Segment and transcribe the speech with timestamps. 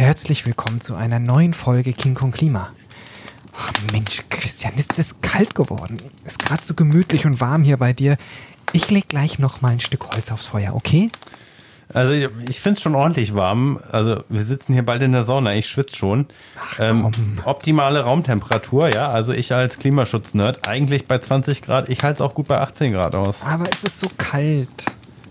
[0.00, 2.72] herzlich willkommen zu einer neuen Folge King Kong Klima.
[3.52, 5.98] Oh Mensch, Christian, ist es kalt geworden.
[6.24, 8.16] Ist gerade so gemütlich und warm hier bei dir.
[8.72, 11.10] Ich leg gleich noch mal ein Stück Holz aufs Feuer, okay?
[11.92, 13.78] Also ich, ich finde es schon ordentlich warm.
[13.92, 16.28] Also wir sitzen hier bald in der Sauna, ich schwitze schon.
[16.78, 17.10] Ähm,
[17.44, 19.10] optimale Raumtemperatur, ja.
[19.10, 22.92] Also ich als Klimaschutz-Nerd eigentlich bei 20 Grad, ich halte es auch gut bei 18
[22.92, 23.42] Grad aus.
[23.44, 24.70] Aber es ist so kalt.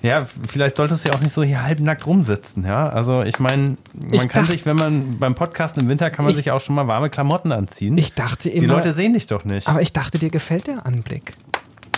[0.01, 2.87] Ja, vielleicht solltest du ja auch nicht so hier halbnackt rumsitzen, ja.
[2.87, 6.23] Also ich meine, man Ich kann dacht- sich, wenn man beim Podcasten im Winter kann
[6.23, 7.97] man Ich- sich auch schon mal warme Klamotten anziehen.
[7.97, 8.75] Ich dachte Die immer.
[8.75, 9.67] Leute sehen dich doch nicht.
[9.67, 11.33] aber ich dachte, dir gefällt der Anblick.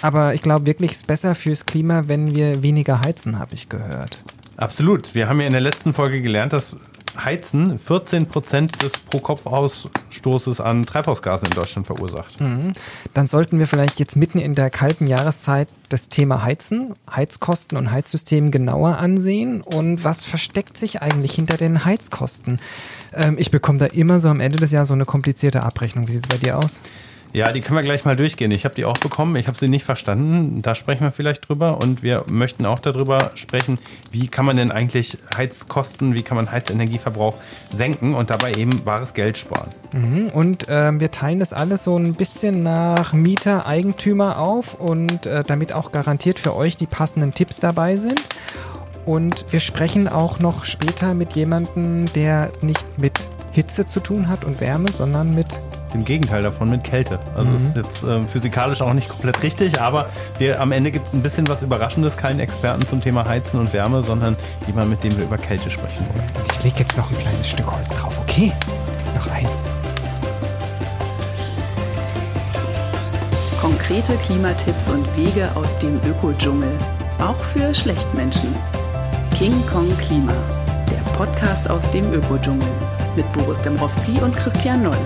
[0.02, 3.70] Aber ich glaube wirklich, es ist besser fürs Klima, wenn wir weniger heizen, habe ich
[3.70, 4.24] gehört.
[4.58, 5.14] Absolut.
[5.14, 6.78] Wir haben ja in der letzten Folge gelernt, dass
[7.18, 12.40] Heizen 14 Prozent des Pro-Kopf-Ausstoßes an Treibhausgasen in Deutschland verursacht.
[12.40, 12.74] Mhm.
[13.14, 17.92] Dann sollten wir vielleicht jetzt mitten in der kalten Jahreszeit das Thema Heizen, Heizkosten und
[17.92, 19.62] Heizsystem genauer ansehen.
[19.62, 22.60] Und was versteckt sich eigentlich hinter den Heizkosten?
[23.14, 26.08] Ähm, ich bekomme da immer so am Ende des Jahres so eine komplizierte Abrechnung.
[26.08, 26.82] Wie sieht es bei dir aus?
[27.34, 28.52] Ja, die können wir gleich mal durchgehen.
[28.52, 29.36] Ich habe die auch bekommen.
[29.38, 30.62] Ich habe sie nicht verstanden.
[30.62, 31.78] Da sprechen wir vielleicht drüber.
[31.78, 33.80] Und wir möchten auch darüber sprechen,
[34.12, 37.36] wie kann man denn eigentlich Heizkosten, wie kann man Heizenergieverbrauch
[37.72, 39.70] senken und dabei eben wahres Geld sparen.
[39.94, 40.28] Mhm.
[40.34, 45.44] Und ähm, wir teilen das alles so ein bisschen nach Mieter, Eigentümer auf und äh,
[45.46, 48.22] damit auch garantiert für euch die passenden Tipps dabei sind.
[49.06, 53.14] Und wir sprechen auch noch später mit jemandem, der nicht mit
[53.52, 55.48] Hitze zu tun hat und Wärme, sondern mit
[55.94, 57.20] Im Gegenteil davon mit Kälte.
[57.36, 61.14] Also ist jetzt äh, physikalisch auch nicht komplett richtig, aber wir, am Ende gibt es
[61.14, 62.16] ein bisschen was Überraschendes.
[62.16, 66.06] Keinen Experten zum Thema Heizen und Wärme, sondern jemand, mit dem wir über Kälte sprechen
[66.14, 66.24] wollen.
[66.52, 68.54] Ich lege jetzt noch ein kleines Stück Holz drauf, okay?
[69.16, 69.68] Noch eins.
[73.60, 76.72] Konkrete Klimatipps und Wege aus dem Ökodschungel.
[77.20, 78.56] Auch für Schlechtmenschen.
[79.38, 80.34] King Kong Klima.
[80.90, 82.68] Der Podcast aus dem Ökodschungel.
[83.16, 84.98] Mit Boris Dembrowski und Christian Noll.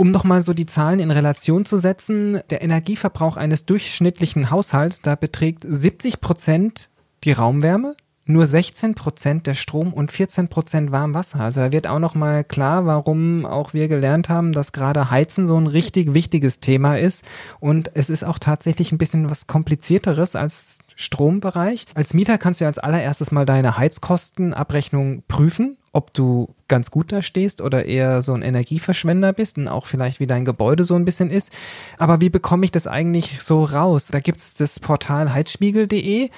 [0.00, 5.02] Um noch mal so die Zahlen in Relation zu setzen, der Energieverbrauch eines durchschnittlichen Haushalts,
[5.02, 6.88] da beträgt 70 Prozent
[7.24, 7.96] die Raumwärme,
[8.28, 11.40] nur 16 Prozent der Strom und 14 Prozent Warmwasser.
[11.40, 15.46] Also da wird auch noch mal klar, warum auch wir gelernt haben, dass gerade Heizen
[15.46, 17.24] so ein richtig wichtiges Thema ist.
[17.58, 21.86] Und es ist auch tatsächlich ein bisschen was komplizierteres als Strombereich.
[21.94, 27.22] Als Mieter kannst du als allererstes mal deine Heizkostenabrechnung prüfen, ob du ganz gut da
[27.22, 31.06] stehst oder eher so ein Energieverschwender bist und auch vielleicht wie dein Gebäude so ein
[31.06, 31.50] bisschen ist.
[31.96, 34.08] Aber wie bekomme ich das eigentlich so raus?
[34.08, 36.28] Da gibt's das Portal heizspiegel.de.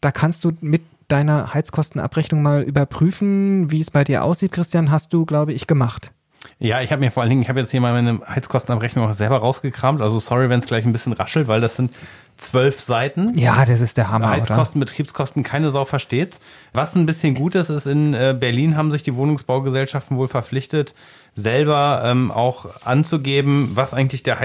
[0.00, 4.52] Da kannst du mit deiner Heizkostenabrechnung mal überprüfen, wie es bei dir aussieht.
[4.52, 6.12] Christian, hast du, glaube ich, gemacht.
[6.58, 9.12] Ja, ich habe mir vor allen Dingen, ich habe jetzt hier mal meine Heizkostenabrechnung auch
[9.12, 10.00] selber rausgekramt.
[10.00, 11.92] Also sorry, wenn es gleich ein bisschen raschelt, weil das sind
[12.36, 13.36] zwölf Seiten.
[13.38, 14.36] Ja, das ist der Hammer, oder?
[14.36, 16.40] Heizkosten, Betriebskosten, keine Sau versteht's.
[16.72, 20.94] Was ein bisschen gut ist, ist in äh, Berlin haben sich die Wohnungsbaugesellschaften wohl verpflichtet,
[21.34, 24.40] selber ähm, auch anzugeben, was eigentlich der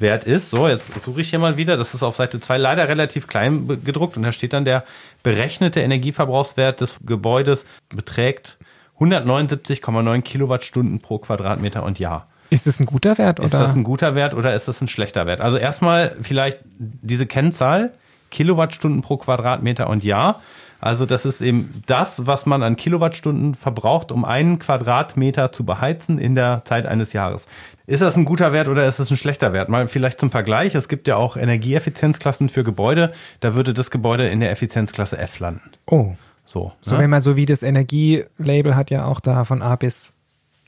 [0.00, 0.50] Heizenergiewert ist.
[0.50, 1.76] So, jetzt suche ich hier mal wieder.
[1.76, 4.84] Das ist auf Seite 2 leider relativ klein gedruckt und da steht dann der
[5.22, 8.58] berechnete Energieverbrauchswert des Gebäudes beträgt
[9.00, 12.28] 179,9 Kilowattstunden pro Quadratmeter und Jahr.
[12.50, 13.46] Ist es ein guter Wert oder?
[13.46, 15.40] Ist das ein guter Wert oder ist das ein schlechter Wert?
[15.40, 17.94] Also erstmal vielleicht diese Kennzahl,
[18.30, 20.40] Kilowattstunden pro Quadratmeter und Jahr.
[20.84, 26.18] Also das ist eben das, was man an Kilowattstunden verbraucht, um einen Quadratmeter zu beheizen
[26.18, 27.46] in der Zeit eines Jahres.
[27.86, 29.70] Ist das ein guter Wert oder ist das ein schlechter Wert?
[29.70, 30.74] Mal vielleicht zum Vergleich.
[30.74, 33.12] Es gibt ja auch Energieeffizienzklassen für Gebäude.
[33.40, 35.70] Da würde das Gebäude in der Effizienzklasse F landen.
[35.86, 36.72] oh, So.
[36.82, 37.00] so ne?
[37.00, 40.12] wenn man so wie das Energielabel hat ja auch da von A bis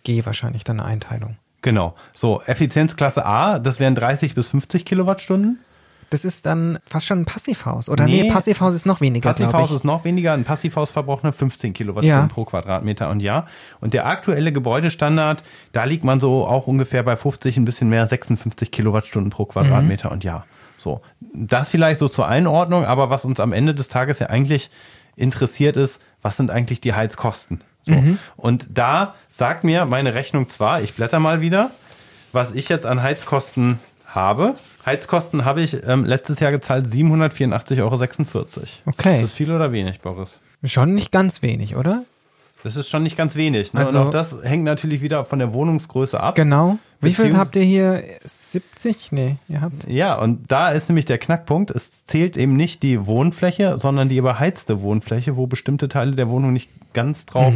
[0.02, 1.36] G wahrscheinlich dann eine Einteilung.
[1.60, 1.94] Genau.
[2.14, 5.58] So, Effizienzklasse A, das wären 30 bis 50 Kilowattstunden.
[6.10, 7.88] Das ist dann fast schon ein Passivhaus.
[7.88, 8.30] Oder nee, Nee.
[8.30, 10.32] Passivhaus ist noch weniger, Passivhaus ist noch weniger.
[10.34, 12.32] Ein Passivhaus verbraucht nur 15 Kilowattstunden Ja.
[12.32, 13.46] pro Quadratmeter und Jahr.
[13.80, 18.06] Und der aktuelle Gebäudestandard, da liegt man so auch ungefähr bei 50, ein bisschen mehr,
[18.06, 20.46] 56 Kilowattstunden pro Quadratmeter und Jahr.
[20.76, 21.00] So.
[21.32, 24.70] Das vielleicht so zur Einordnung, aber was uns am Ende des Tages ja eigentlich
[25.16, 27.60] interessiert ist, was sind eigentlich die Heizkosten?
[27.82, 27.94] So.
[28.36, 31.70] Und da sagt mir meine Rechnung zwar, ich blätter mal wieder,
[32.32, 33.78] was ich jetzt an Heizkosten
[34.16, 34.54] habe.
[34.84, 37.94] Heizkosten habe ich ähm, letztes Jahr gezahlt 784,46 Euro.
[38.86, 39.16] Okay.
[39.16, 40.40] Ist das viel oder wenig, Boris?
[40.64, 42.04] Schon nicht ganz wenig, oder?
[42.64, 43.74] Das ist schon nicht ganz wenig.
[43.74, 43.80] Ne?
[43.80, 46.34] Also- Und auch das hängt natürlich wieder von der Wohnungsgröße ab.
[46.34, 46.78] Genau.
[47.00, 48.02] Wie viel habt ihr hier?
[48.24, 49.12] 70?
[49.12, 49.86] Nee, ihr habt.
[49.86, 51.70] Ja, und da ist nämlich der Knackpunkt.
[51.70, 56.52] Es zählt eben nicht die Wohnfläche, sondern die überheizte Wohnfläche, wo bestimmte Teile der Wohnung
[56.54, 57.54] nicht ganz drauf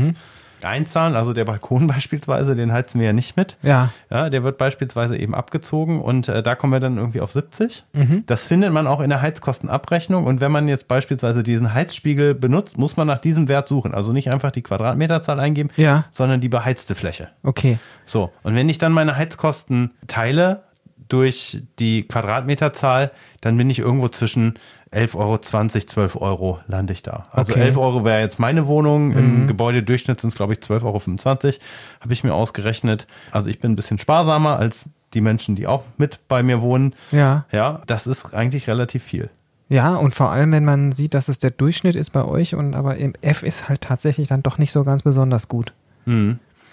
[0.64, 1.16] einzahlen.
[1.16, 3.56] Also der Balkon beispielsweise, den heizen wir ja nicht mit.
[3.62, 3.90] Ja.
[4.10, 7.84] Ja, der wird beispielsweise eben abgezogen und äh, da kommen wir dann irgendwie auf 70.
[8.26, 10.24] Das findet man auch in der Heizkostenabrechnung.
[10.26, 13.94] Und wenn man jetzt beispielsweise diesen Heizspiegel benutzt, muss man nach diesem Wert suchen.
[13.94, 16.04] Also nicht einfach die Quadratmeterzahl eingeben, Ja.
[16.10, 17.28] sondern die beheizte Fläche.
[17.42, 17.78] Okay.
[18.06, 20.62] So, und wenn ich dann meine Heizkosten teile
[21.08, 23.10] durch die Quadratmeterzahl,
[23.40, 24.54] dann bin ich irgendwo zwischen
[24.92, 27.26] 11,20 Euro, 12 Euro lande ich da.
[27.31, 27.60] Also Okay.
[27.62, 29.12] 11 Euro wäre jetzt meine Wohnung.
[29.12, 31.54] Im Gebäudedurchschnitt sind es, glaube ich, 12,25 Euro.
[32.00, 33.06] Habe ich mir ausgerechnet.
[33.31, 36.94] Also ich bin ein bisschen sparsamer als die Menschen, die auch mit bei mir wohnen.
[37.12, 37.44] Ja.
[37.52, 39.31] Ja, das ist eigentlich relativ viel.
[39.69, 42.75] Ja, und vor allem, wenn man sieht, dass es der Durchschnitt ist bei euch und
[42.75, 45.72] aber im F ist halt tatsächlich dann doch nicht so ganz besonders gut.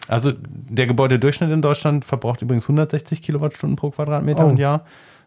[0.07, 4.49] Also der Gebäudedurchschnitt in Deutschland verbraucht übrigens 160 Kilowattstunden pro Quadratmeter Oh.
[4.49, 4.85] im Jahr.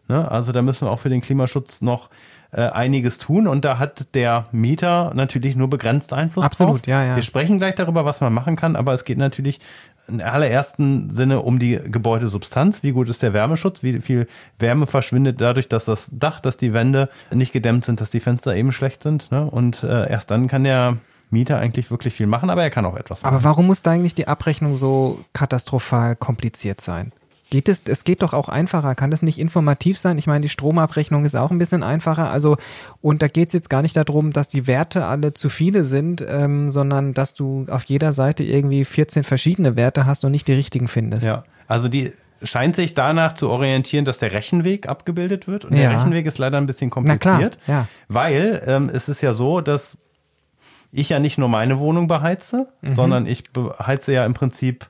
[0.09, 0.29] Ne?
[0.29, 2.09] Also da müssen wir auch für den Klimaschutz noch
[2.51, 6.87] äh, einiges tun und da hat der Mieter natürlich nur begrenzt Einfluss Absolut, drauf.
[6.87, 7.15] ja, ja.
[7.15, 9.59] Wir sprechen gleich darüber, was man machen kann, aber es geht natürlich
[10.07, 12.83] in allerersten Sinne um die Gebäudesubstanz.
[12.83, 13.83] Wie gut ist der Wärmeschutz?
[13.83, 14.27] Wie viel
[14.59, 18.55] Wärme verschwindet dadurch, dass das Dach, dass die Wände nicht gedämmt sind, dass die Fenster
[18.55, 19.31] eben schlecht sind?
[19.31, 19.45] Ne?
[19.45, 20.97] Und äh, erst dann kann der
[21.29, 23.33] Mieter eigentlich wirklich viel machen, aber er kann auch etwas machen.
[23.33, 27.13] Aber warum muss da eigentlich die Abrechnung so katastrophal kompliziert sein?
[27.51, 28.95] Geht es, es geht doch auch einfacher.
[28.95, 30.17] Kann das nicht informativ sein?
[30.17, 32.31] Ich meine, die Stromabrechnung ist auch ein bisschen einfacher.
[32.31, 32.57] Also,
[33.01, 36.25] und da geht es jetzt gar nicht darum, dass die Werte alle zu viele sind,
[36.27, 40.53] ähm, sondern dass du auf jeder Seite irgendwie 14 verschiedene Werte hast und nicht die
[40.53, 41.25] richtigen findest.
[41.27, 45.65] Ja, also die scheint sich danach zu orientieren, dass der Rechenweg abgebildet wird.
[45.65, 45.89] Und Ja.
[45.89, 47.87] der Rechenweg ist leider ein bisschen Na klar, kompliziert, ja.
[48.07, 49.97] weil ähm, es ist ja so, dass
[50.93, 52.95] ich ja nicht nur meine Wohnung beheize, Mhm.
[52.95, 54.87] sondern ich beheize ja im Prinzip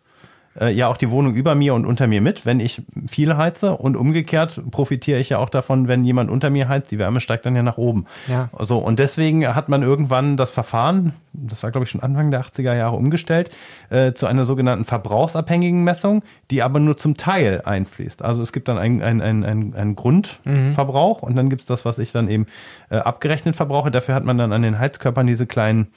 [0.60, 3.76] äh, ja auch die Wohnung über mir und unter mir mit, wenn ich viel heize
[3.78, 7.46] und umgekehrt profitiere ich ja auch davon, wenn jemand unter mir heizt, die Wärme steigt
[7.46, 8.06] dann ja nach oben.
[8.28, 8.50] Ja.
[8.60, 12.44] So, und deswegen hat man irgendwann das Verfahren, das war glaube ich schon Anfang der
[12.44, 13.50] 80er Jahre umgestellt,
[13.90, 18.22] äh, zu einer sogenannten verbrauchsabhängigen Messung, die aber nur zum Teil einfließt.
[18.22, 21.86] Also es gibt dann einen ein, ein, ein, ein Grundverbrauch und dann gibt es das,
[21.86, 22.46] was ich dann eben
[22.90, 23.92] äh, abgerechnet verbrauche.
[23.92, 25.88] Dafür hat man dann an den Heizkörpern diese kleinen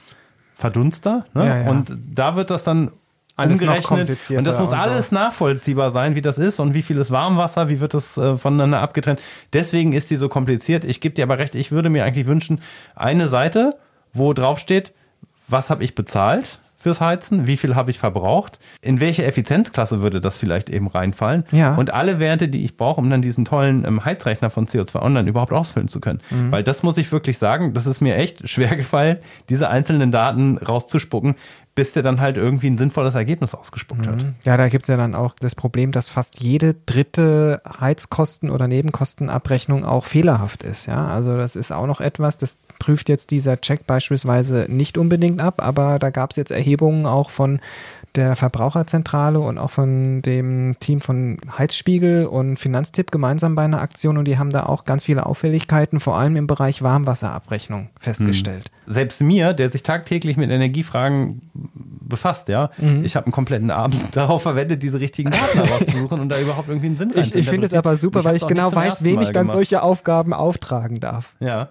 [0.54, 1.26] Verdunster.
[1.34, 1.46] Ne?
[1.46, 1.70] Ja, ja.
[1.70, 2.90] Und da wird das dann
[3.36, 4.10] Alles umgerechnet.
[4.30, 4.88] Und das muss und so.
[4.88, 8.36] alles nachvollziehbar sein, wie das ist und wie viel ist Warmwasser, wie wird das äh,
[8.36, 9.20] voneinander abgetrennt.
[9.52, 10.84] Deswegen ist die so kompliziert.
[10.84, 12.60] Ich gebe dir aber recht, ich würde mir eigentlich wünschen,
[12.94, 13.74] eine Seite,
[14.12, 14.92] wo drauf steht,
[15.48, 20.20] was habe ich bezahlt fürs Heizen, wie viel habe ich verbraucht, in welche Effizienzklasse würde
[20.20, 21.76] das vielleicht eben reinfallen Ja.
[21.76, 25.26] und alle Werte, die ich brauche, um dann diesen tollen ähm, Heizrechner von CO2 Online
[25.26, 26.20] überhaupt ausfüllen zu können.
[26.30, 26.52] Mhm.
[26.52, 29.16] Weil das muss ich wirklich sagen, das ist mir echt schwer gefallen,
[29.48, 31.36] diese einzelnen Daten rauszuspucken,
[31.74, 34.24] bis der dann halt irgendwie ein sinnvolles Ergebnis ausgespuckt hat.
[34.44, 39.84] Ja, da gibt's ja dann auch das Problem, dass fast jede dritte Heizkosten- oder Nebenkostenabrechnung
[39.84, 40.86] auch fehlerhaft ist.
[40.86, 45.40] Ja, also das ist auch noch etwas, das prüft jetzt dieser Check beispielsweise nicht unbedingt
[45.40, 47.60] ab, aber da gab's jetzt Erhebungen auch von
[48.16, 54.18] der Verbraucherzentrale und auch von dem Team von Heizspiegel und Finanztipp gemeinsam bei einer Aktion
[54.18, 58.70] und die haben da auch ganz viele Auffälligkeiten, vor allem im Bereich Warmwasserabrechnung festgestellt.
[58.86, 61.42] Selbst mir, der sich tagtäglich mit Energiefragen
[62.00, 63.04] befasst, ja, Mhm.
[63.04, 66.86] ich habe einen kompletten Abend darauf verwendet, diese richtigen Daten herauszusuchen und da überhaupt irgendwie
[66.88, 67.78] einen Sinn Ich, ich finde es interpretieren.
[67.78, 69.52] aber super, Und weil ich genau weiß, wem ich dann gemacht.
[69.56, 71.34] solche Aufgaben auftragen darf.
[71.40, 71.68] Ja.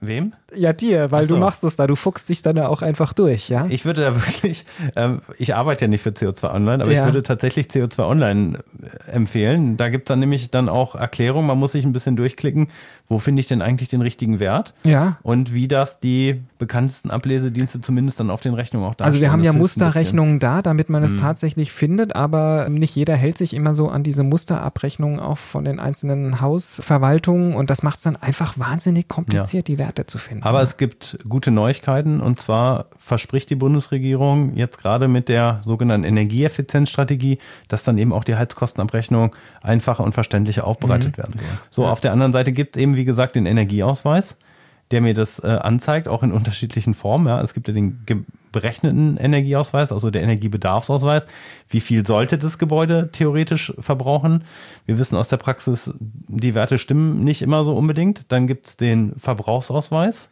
[0.00, 0.34] Wem?
[0.54, 1.36] Ja, dir, weil so.
[1.36, 3.66] du machst es da, du fuchst dich dann ja auch einfach durch, ja?
[3.70, 7.00] Ich würde da wirklich, ähm, ich arbeite ja nicht für CO2 Online, aber Ja.
[7.00, 9.78] ich würde tatsächlich CO2 Online äh, empfehlen.
[9.78, 12.68] Da gibt es dann nämlich dann auch Erklärungen, man muss sich ein bisschen durchklicken,
[13.08, 15.16] wo finde ich denn eigentlich den richtigen Wert ja.
[15.22, 19.06] und wie das die bekanntesten Ablesedienste zumindest dann auf den Rechnungen auch darstellen.
[19.06, 19.52] Also wir haben Das ja.
[19.52, 19.58] Mhm.
[19.60, 24.02] Musterrechnungen da, damit man es tatsächlich findet, aber nicht jeder hält sich immer so an
[24.02, 29.59] diese Musterabrechnungen auch von den einzelnen Hausverwaltungen und das macht es dann einfach wahnsinnig kompliziert,
[29.68, 30.44] die Werte zu finden.
[30.44, 36.04] Aber es gibt gute Neuigkeiten und zwar verspricht die Bundesregierung jetzt gerade mit der sogenannten
[36.06, 37.38] Energieeffizienzstrategie,
[37.68, 41.48] dass dann eben auch die Heizkostenabrechnung einfacher und verständlicher aufbereitet werden soll.
[41.70, 44.36] So, auf der anderen Seite gibt es eben, wie gesagt, den Energieausweis,
[44.90, 47.28] der mir das äh, anzeigt, auch in unterschiedlichen Formen.
[47.28, 47.40] Ja.
[47.40, 48.04] Es gibt ja den
[48.50, 51.26] berechneten Energieausweis, also der Energiebedarfsausweis.
[51.68, 54.44] Wie viel sollte das Gebäude theoretisch verbrauchen?
[54.86, 58.32] Wir wissen aus der Praxis, die Werte stimmen nicht immer so unbedingt.
[58.32, 60.30] Dann gibt es den Verbrauchsausweis.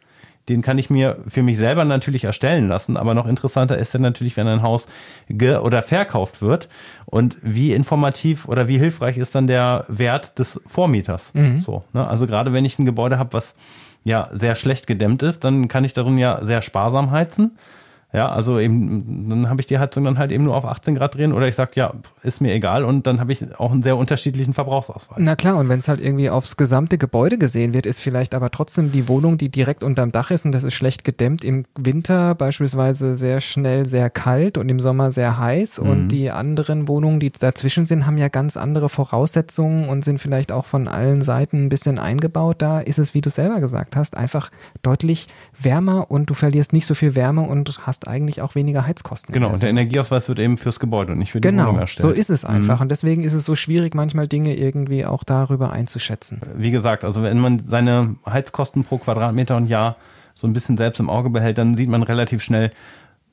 [0.49, 3.99] Den kann ich mir für mich selber natürlich erstellen lassen, aber noch interessanter ist ja
[3.99, 4.87] natürlich, wenn ein Haus
[5.27, 6.69] ge- oder verkauft wird
[7.05, 11.31] und wie informativ oder wie hilfreich ist dann der Wert des Vormieters.
[11.59, 12.07] So, ne?
[12.07, 13.53] Also gerade wenn ich ein Gebäude habe, was
[14.03, 17.57] ja sehr schlecht gedämmt ist, dann kann ich darin ja sehr sparsam heizen.
[18.11, 21.13] Ja, also eben, dann habe ich die Heizung dann halt eben nur auf 18 Grad
[21.13, 23.97] drehen oder ich sage, ja, ist mir egal und dann habe ich auch einen sehr
[23.97, 25.19] unterschiedlichen Verbrauchsausweis.
[25.19, 28.49] Na klar, und wenn es halt irgendwie aufs gesamte Gebäude gesehen wird, ist vielleicht aber
[28.49, 32.33] trotzdem die Wohnung, die direkt unterm Dach ist und das ist schlecht gedämmt, im Winter
[32.33, 35.89] beispielsweise sehr schnell sehr kalt und im Sommer sehr heiß mhm.
[35.89, 40.51] und die anderen Wohnungen, die dazwischen sind, haben ja ganz andere Voraussetzungen und sind vielleicht
[40.51, 42.55] auch von allen Seiten ein bisschen eingebaut.
[42.63, 44.49] Da ist es, wie du selber gesagt hast, einfach
[44.81, 45.27] deutlich
[45.61, 49.33] wärmer und du verlierst nicht so viel Wärme und hast hast eigentlich auch weniger Heizkosten.
[49.33, 52.01] Genau, und der Energieausweis wird eben fürs Gebäude und nicht für die genau, Wohnung erstellt.
[52.01, 52.77] So ist es einfach.
[52.77, 52.83] Mhm.
[52.83, 56.41] Und deswegen ist es so schwierig, manchmal Dinge irgendwie auch darüber einzuschätzen.
[56.55, 59.97] Wie gesagt, also wenn man seine Heizkosten pro Quadratmeter und Jahr
[60.33, 62.71] so ein bisschen selbst im Auge behält, dann sieht man relativ schnell,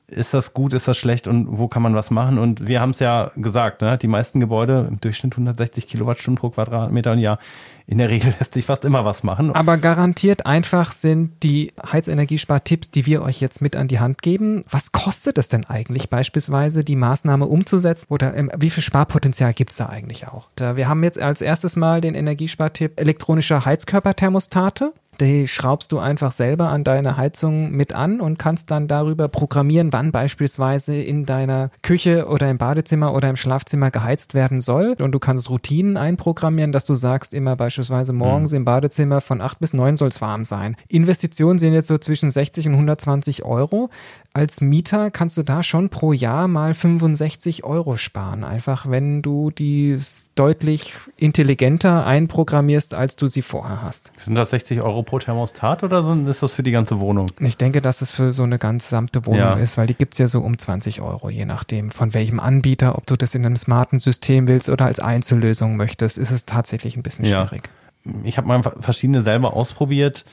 [0.09, 2.37] ist das gut, ist das schlecht und wo kann man was machen?
[2.37, 3.97] Und wir haben es ja gesagt, ne?
[3.97, 7.39] die meisten Gebäude im Durchschnitt 160 Kilowattstunden pro Quadratmeter und Jahr.
[7.87, 9.53] In der Regel lässt sich fast immer was machen.
[9.53, 14.63] Aber garantiert einfach sind die Heizenergiespartipps, die wir euch jetzt mit an die Hand geben.
[14.69, 18.05] Was kostet es denn eigentlich beispielsweise, die Maßnahme umzusetzen?
[18.09, 20.49] Oder ähm, wie viel Sparpotenzial gibt es da eigentlich auch?
[20.57, 24.93] Wir haben jetzt als erstes mal den Energiespartipp elektronische Heizkörperthermostate.
[25.19, 29.91] Die schraubst du einfach selber an deine Heizung mit an und kannst dann darüber programmieren,
[29.91, 34.95] wann beispielsweise in deiner Küche oder im Badezimmer oder im Schlafzimmer geheizt werden soll.
[34.99, 38.57] Und du kannst Routinen einprogrammieren, dass du sagst, immer beispielsweise morgens mhm.
[38.57, 40.75] im Badezimmer von 8 bis 9 soll es warm sein.
[40.87, 43.89] Investitionen sind jetzt so zwischen 60 und 120 Euro.
[44.33, 48.43] Als Mieter kannst du da schon pro Jahr mal 65 Euro sparen.
[48.43, 49.97] Einfach wenn du die
[50.35, 54.11] deutlich intelligenter einprogrammierst, als du sie vorher hast.
[54.17, 57.31] Sind das 60 Euro pro Thermostat oder ist das für die ganze Wohnung?
[57.39, 59.53] Ich denke, dass es für so eine gesamte Wohnung ja.
[59.55, 62.95] ist, weil die gibt es ja so um 20 Euro, je nachdem von welchem Anbieter,
[62.95, 66.95] ob du das in einem smarten System willst oder als Einzellösung möchtest, ist es tatsächlich
[66.95, 67.63] ein bisschen schwierig.
[68.05, 68.11] Ja.
[68.23, 70.25] Ich habe mal verschiedene selber ausprobiert.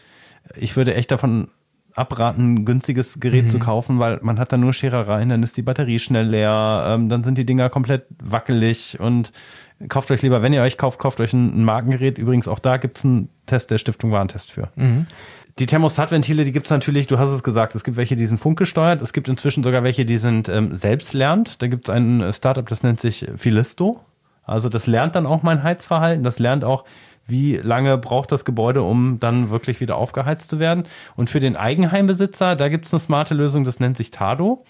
[0.56, 1.48] Ich würde echt davon
[1.94, 3.48] abraten, ein günstiges Gerät mhm.
[3.48, 7.08] zu kaufen, weil man hat da nur Scherereien, dann ist die Batterie schnell leer, ähm,
[7.08, 9.32] dann sind die Dinger komplett wackelig und
[9.88, 12.18] kauft euch lieber, wenn ihr euch kauft, kauft euch ein, ein Markengerät.
[12.18, 14.68] Übrigens auch da gibt es einen Test der Stiftung Warentest für.
[14.76, 15.06] Mhm.
[15.58, 18.38] Die Thermostatventile, die gibt es natürlich, du hast es gesagt, es gibt welche, die sind
[18.38, 21.62] funkgesteuert, es gibt inzwischen sogar welche, die sind ähm, selbstlernend.
[21.62, 24.00] Da gibt es ein Startup, das nennt sich Philisto.
[24.42, 26.84] Also das lernt dann auch mein Heizverhalten, das lernt auch,
[27.26, 30.84] wie lange braucht das Gebäude, um dann wirklich wieder aufgeheizt zu werden.
[31.16, 34.64] Und für den Eigenheimbesitzer, da gibt es eine smarte Lösung, das nennt sich Tado.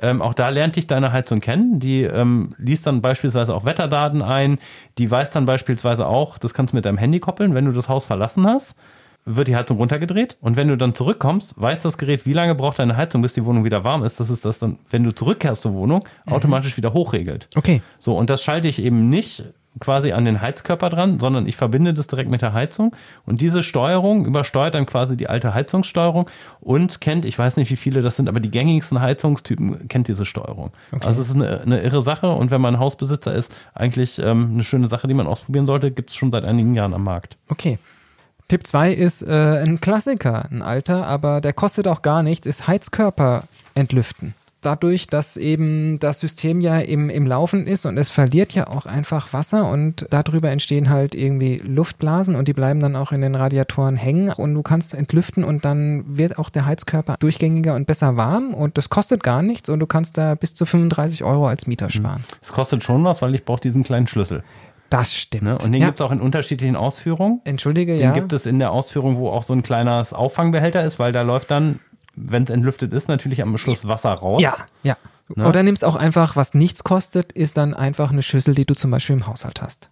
[0.00, 1.80] Ähm, auch da lernt dich deine Heizung kennen.
[1.80, 4.58] Die ähm, liest dann beispielsweise auch Wetterdaten ein.
[4.98, 7.88] Die weiß dann beispielsweise auch, das kannst du mit deinem Handy koppeln, wenn du das
[7.88, 8.76] Haus verlassen hast
[9.24, 12.78] wird die Heizung runtergedreht und wenn du dann zurückkommst, weiß das Gerät, wie lange braucht
[12.78, 14.18] deine Heizung, bis die Wohnung wieder warm ist.
[14.18, 16.32] Das ist das dann, wenn du zurückkehrst zur Wohnung, mhm.
[16.32, 17.48] automatisch wieder hochregelt.
[17.54, 17.82] Okay.
[17.98, 19.44] So, und das schalte ich eben nicht
[19.78, 22.96] quasi an den Heizkörper dran, sondern ich verbinde das direkt mit der Heizung.
[23.24, 26.28] Und diese Steuerung übersteuert dann quasi die alte Heizungssteuerung
[26.60, 30.26] und kennt, ich weiß nicht wie viele das sind, aber die gängigsten Heizungstypen kennt diese
[30.26, 30.72] Steuerung.
[30.90, 31.06] Okay.
[31.06, 34.64] Also es ist eine, eine, irre Sache und wenn man Hausbesitzer ist, eigentlich ähm, eine
[34.64, 37.36] schöne Sache, die man ausprobieren sollte, gibt es schon seit einigen Jahren am Markt.
[37.48, 37.78] Okay.
[38.48, 42.66] Tipp 2 ist äh, ein Klassiker, ein alter, aber der kostet auch gar nichts, ist
[42.66, 48.52] Heizkörper entlüften dadurch, dass eben das System ja im, im Laufen ist und es verliert
[48.52, 53.12] ja auch einfach Wasser und darüber entstehen halt irgendwie Luftblasen und die bleiben dann auch
[53.12, 57.74] in den Radiatoren hängen und du kannst entlüften und dann wird auch der Heizkörper durchgängiger
[57.74, 61.24] und besser warm und das kostet gar nichts und du kannst da bis zu 35
[61.24, 61.90] Euro als Mieter mhm.
[61.90, 62.24] sparen.
[62.42, 64.42] Es kostet schon was, weil ich brauche diesen kleinen Schlüssel.
[64.90, 65.44] Das stimmt.
[65.44, 65.52] Ne?
[65.52, 65.86] Und den ja.
[65.86, 67.40] gibt es auch in unterschiedlichen Ausführungen.
[67.44, 68.12] Entschuldige, den ja.
[68.12, 71.22] Den gibt es in der Ausführung, wo auch so ein kleines Auffangbehälter ist, weil da
[71.22, 71.78] läuft dann
[72.16, 74.42] wenn es entlüftet ist, natürlich am Schluss Wasser raus.
[74.42, 74.96] Ja, ja.
[75.34, 75.46] Ne?
[75.46, 78.90] Oder nimmst auch einfach, was nichts kostet, ist dann einfach eine Schüssel, die du zum
[78.90, 79.90] Beispiel im Haushalt hast.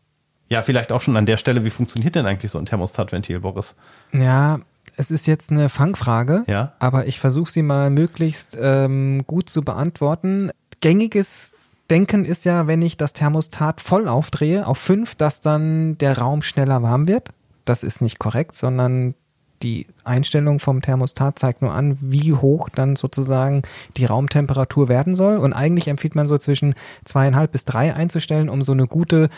[0.48, 3.75] Ja, vielleicht auch schon an der Stelle, wie funktioniert denn eigentlich so ein Thermostatventil, Boris?
[4.12, 4.60] Ja,
[4.96, 6.72] es ist jetzt eine Fangfrage, ja?
[6.80, 10.50] aber ich versuche sie mal möglichst ähm, gut zu beantworten.
[10.80, 11.54] Gängiges
[11.90, 16.42] Denken ist ja, wenn ich das Thermostat voll aufdrehe auf 5, dass dann der Raum
[16.42, 17.30] schneller warm wird.
[17.64, 19.14] Das ist nicht korrekt, sondern
[19.62, 23.62] die Einstellung vom Thermostat zeigt nur an, wie hoch dann sozusagen
[23.97, 25.38] die Raumtemperatur werden soll.
[25.38, 26.75] Und eigentlich empfiehlt man so zwischen
[27.05, 29.29] zweieinhalb bis drei einzustellen, um so eine gute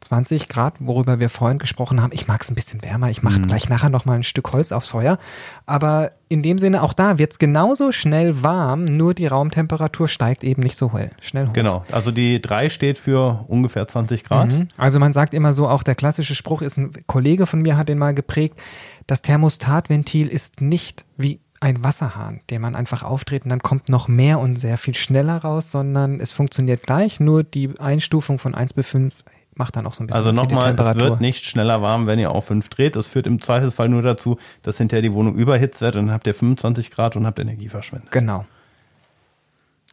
[0.00, 2.12] 20 Grad, worüber wir vorhin gesprochen haben.
[2.12, 3.10] Ich mag es ein bisschen wärmer.
[3.10, 3.46] Ich mache mhm.
[3.46, 5.18] gleich nachher noch mal ein Stück Holz aufs Feuer.
[5.64, 10.44] Aber in dem Sinne, auch da wird es genauso schnell warm, nur die Raumtemperatur steigt
[10.44, 11.52] eben nicht so schnell hoch.
[11.52, 14.52] Genau, also die 3 steht für ungefähr 20 Grad.
[14.52, 14.68] Mhm.
[14.76, 17.88] Also man sagt immer so, auch der klassische Spruch ist, ein Kollege von mir hat
[17.88, 18.60] den mal geprägt,
[19.06, 24.08] das Thermostatventil ist nicht wie ein Wasserhahn, den man einfach aufdreht und dann kommt noch
[24.08, 28.74] mehr und sehr viel schneller raus, sondern es funktioniert gleich, nur die Einstufung von 1
[28.74, 29.14] bis 5
[29.54, 32.30] macht dann auch so ein bisschen Also nochmal, es wird nicht schneller warm, wenn ihr
[32.30, 32.94] auf 5 dreht.
[32.94, 36.26] Es führt im Zweifelsfall nur dazu, dass hinterher die Wohnung überhitzt wird und dann habt
[36.26, 38.10] ihr 25 Grad und habt Energie verschwendet.
[38.10, 38.44] Genau.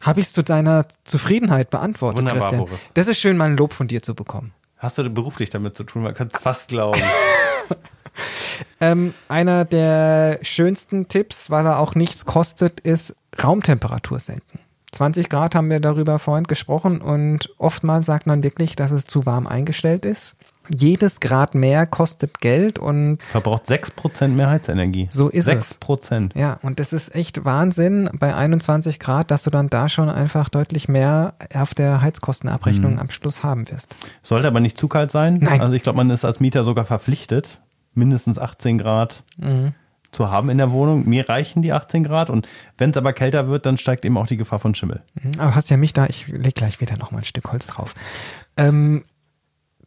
[0.02, 2.66] Habe ich es zu deiner Zufriedenheit beantwortet, Wunderbar, Christian.
[2.66, 2.80] Boris.
[2.92, 4.52] Das ist schön, mal ein Lob von dir zu bekommen.
[4.76, 6.02] Hast du beruflich damit zu tun?
[6.02, 7.00] Man kann es fast glauben.
[8.80, 14.60] Ähm, einer der schönsten Tipps, weil er auch nichts kostet, ist Raumtemperatur senken.
[14.94, 19.26] 20 Grad haben wir darüber vorhin gesprochen und oftmals sagt man wirklich, dass es zu
[19.26, 20.36] warm eingestellt ist.
[20.74, 25.08] Jedes Grad mehr kostet Geld und Verbraucht 6% mehr Heizenergie.
[25.10, 25.78] So ist es.
[25.80, 26.38] 6%.
[26.38, 30.48] ja, und das ist echt Wahnsinn bei 21 Grad, dass du dann da schon einfach
[30.48, 33.94] deutlich mehr auf der Heizkostenabrechnung am Schluss haben wirst.
[34.22, 35.38] Sollte aber nicht zu kalt sein.
[35.42, 35.60] Nein.
[35.60, 37.60] Also ich glaube, man ist als Mieter sogar verpflichtet,
[37.96, 39.24] mindestens 18 Grad
[40.14, 41.06] zu haben in der Wohnung.
[41.08, 42.48] Mir reichen die 18 Grad und
[42.78, 45.02] wenn es aber kälter wird, dann steigt eben auch die Gefahr von Schimmel.
[45.14, 47.66] Mhm, Aber hast ja mich da, ich leg gleich wieder noch mal ein Stück Holz
[47.66, 47.94] drauf.
[48.56, 49.02] Ähm,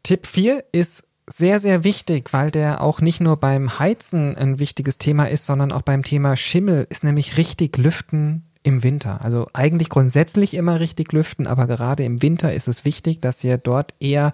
[0.04, 4.98] Tipp 4 ist sehr, sehr wichtig, weil der auch nicht nur beim Heizen ein wichtiges
[4.98, 9.22] Thema ist, sondern auch beim Thema Schimmel ist nämlich richtig lüften im Winter.
[9.22, 13.58] Also eigentlich grundsätzlich immer richtig lüften, aber gerade im Winter ist es wichtig, dass ihr
[13.58, 14.32] dort eher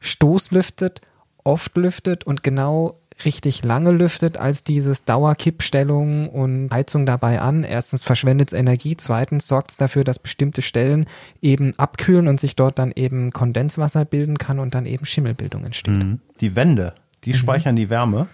[0.00, 1.02] stoßlüftet,
[1.44, 7.64] oft lüftet und genau richtig lange lüftet als dieses Dauerkippstellung und Heizung dabei an.
[7.64, 11.06] Erstens verschwendet es Energie, zweitens sorgt es dafür, dass bestimmte Stellen
[11.40, 16.04] eben abkühlen und sich dort dann eben Kondenswasser bilden kann und dann eben Schimmelbildung entsteht.
[16.40, 18.28] Die Wände, die speichern die Wärme.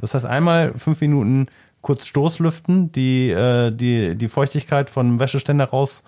[0.00, 1.46] Das heißt, einmal fünf Minuten
[1.80, 6.02] kurz Stoßlüften, die, äh, die, die Feuchtigkeit vom Wäscheständer raus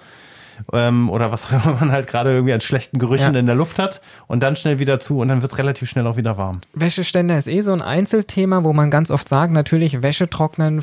[0.72, 3.40] ähm, oder was auch immer man halt gerade irgendwie an schlechten Gerüchen Ja.
[3.40, 6.06] in der Luft hat und dann schnell wieder zu und dann wird es relativ schnell
[6.06, 6.60] auch wieder warm.
[6.74, 10.82] Wäscheständer ist eh so ein Einzelthema, wo man ganz oft sagt, natürlich Wäsche trocknen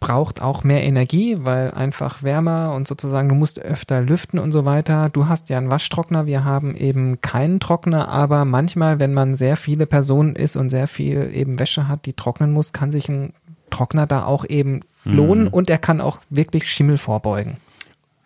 [0.00, 4.64] verbraucht auch mehr Energie, weil einfach wärmer und sozusagen du musst öfter lüften und so
[4.64, 5.10] weiter.
[5.12, 9.56] Du hast ja einen Waschtrockner, wir haben eben keinen Trockner, aber manchmal, wenn man sehr
[9.56, 13.32] viele Personen ist und sehr viel eben Wäsche hat, die trocknen muss, kann sich ein
[13.70, 17.56] Trockner da auch eben lohnen und er kann auch wirklich Schimmel vorbeugen.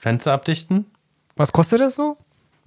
[0.04, 0.84] Fenster abdichten?
[1.34, 2.18] Was kostet das so?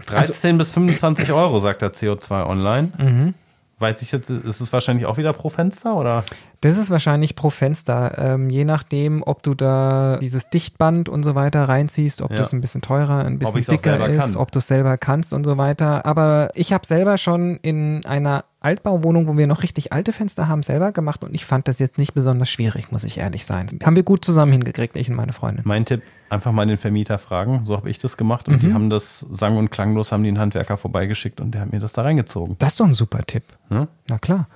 [0.07, 2.91] 13 bis 25 Euro, sagt der CO2 online.
[2.97, 3.33] Mhm.
[3.77, 6.23] Weiß ich jetzt, ist es wahrscheinlich auch wieder pro Fenster oder?
[6.61, 8.17] Das ist wahrscheinlich pro Fenster.
[8.17, 12.37] Ähm, je nachdem, ob du da dieses Dichtband und so weiter reinziehst, ob Ja.
[12.39, 14.35] das ein bisschen teurer, ein bisschen dicker ist, kann.
[14.35, 16.07] ob du es selber kannst und so weiter.
[16.07, 20.61] Aber ich habe selber schon in einer Altbauwohnung, wo wir noch richtig alte Fenster haben,
[20.61, 23.69] selber gemacht und ich fand das jetzt nicht besonders schwierig, muss ich ehrlich sein.
[23.81, 25.63] Haben wir gut zusammen hingekriegt, ich und meine Freundin.
[25.65, 27.61] Mein Tipp, einfach mal den Vermieter fragen.
[27.63, 30.39] So habe ich das gemacht und die haben das sang- und klanglos, haben die einen
[30.39, 32.57] Handwerker vorbeigeschickt und der hat mir das da reingezogen.
[32.59, 33.43] Das ist doch ein super Tipp.
[33.69, 33.87] Ne?
[34.09, 34.47] Na klar.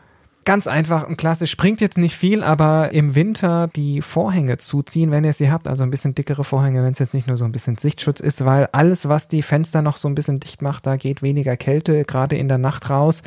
[0.43, 1.52] Ganz einfach und klassisch.
[1.52, 5.67] Springt jetzt nicht viel, aber im Winter die Vorhänge zuziehen, wenn ihr sie habt.
[5.67, 8.43] Also ein bisschen dickere Vorhänge, wenn es jetzt nicht nur so ein bisschen Sichtschutz ist,
[8.43, 12.04] weil alles, was die Fenster noch so ein bisschen dicht macht, da geht weniger Kälte
[12.06, 13.21] gerade in der Nacht raus.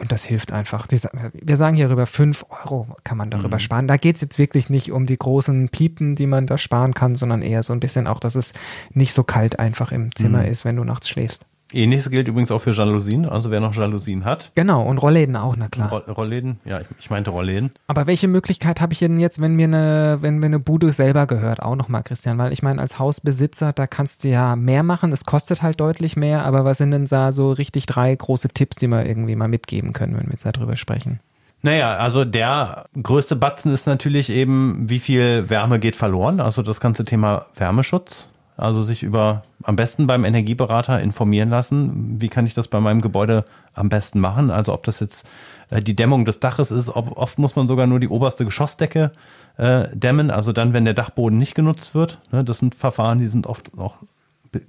[0.00, 0.86] Und das hilft einfach.
[0.88, 3.86] Wir sagen hier rüber, 5 Euro kann man darüber sparen.
[3.86, 7.16] Da geht es jetzt wirklich nicht um die großen Piepen, die man da sparen kann,
[7.16, 8.54] sondern eher so ein bisschen auch, dass es
[8.94, 11.44] nicht so kalt einfach im Zimmer ist, wenn du nachts schläfst.
[11.72, 13.26] Ähnliches gilt übrigens auch für Jalousien.
[13.26, 15.90] Also wer noch Jalousien hat, Genau, und Rollläden auch, na klar.
[15.90, 17.70] Roll Rollläden, ja, ich, ich meinte Rollläden.
[17.86, 21.26] Aber welche Möglichkeit habe ich denn jetzt, wenn mir eine, wenn mir eine Bude selber
[21.26, 22.38] gehört, auch nochmal, Christian?
[22.38, 25.12] Weil ich meine, als Hausbesitzer, da kannst du ja mehr machen.
[25.12, 28.76] Es kostet halt deutlich mehr, aber was sind denn da so richtig drei große Tipps,
[28.76, 31.20] die wir irgendwie mal mitgeben können, wenn wir jetzt darüber sprechen?
[31.62, 36.40] Naja, also der größte Batzen ist natürlich eben, wie viel Wärme geht verloren.
[36.40, 38.28] Also das ganze Thema Wärmeschutz.
[38.60, 43.00] Also sich über am besten beim Energieberater informieren lassen, wie kann ich das bei meinem
[43.00, 44.50] Gebäude am besten machen.
[44.50, 45.26] Also ob das jetzt
[45.70, 49.12] äh, die Dämmung des Daches ist, ob, oft muss man sogar nur die oberste Geschossdecke
[49.56, 50.30] äh, dämmen.
[50.30, 52.18] Also dann, wenn der Dachboden nicht genutzt wird.
[52.32, 53.96] Ne, das sind Verfahren, die sind oft auch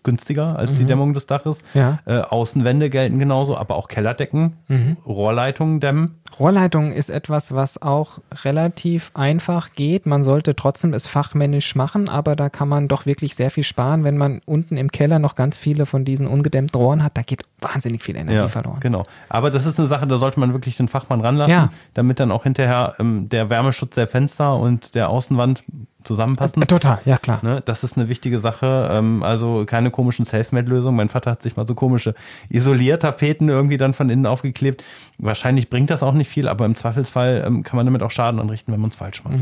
[0.04, 1.63] günstiger als die Dämmung des Daches.
[1.74, 2.00] Ja.
[2.06, 4.58] Äh, Außenwände gelten genauso, aber auch Kellerdecken,
[5.06, 6.22] Rohrleitungen dämmen.
[6.39, 10.06] Rohrleitung ist etwas, was auch relativ einfach geht.
[10.06, 14.04] Man sollte trotzdem es fachmännisch machen, aber da kann man doch wirklich sehr viel sparen,
[14.04, 17.17] wenn man unten im Keller noch ganz viele von diesen ungedämmten Rohren hat.
[17.17, 18.80] Da geht wahnsinnig viel Energie verloren.
[18.80, 19.06] Genau.
[19.30, 21.69] Aber das ist eine Sache, da sollte man wirklich den Fachmann ranlassen, Ja.
[21.93, 25.63] damit dann auch hinterher ähm, der Wärmeschutz der Fenster und der Außenwand
[26.04, 26.63] zusammenpassen.
[26.63, 27.39] Äh, Total, ja klar.
[27.43, 28.89] Ne, das ist eine wichtige Sache.
[28.91, 30.97] Ähm, also keine komischen Selfmade-Lösungen.
[30.97, 32.15] Mein Vater hat sich mal so komische
[32.50, 34.84] Isoliertapeten irgendwie dann von innen aufgeklebt.
[35.19, 38.39] Wahrscheinlich bringt das auch nicht viel, aber im Zweifelsfall ähm, kann man damit auch Schaden
[38.39, 39.36] anrichten, wenn man es falsch macht.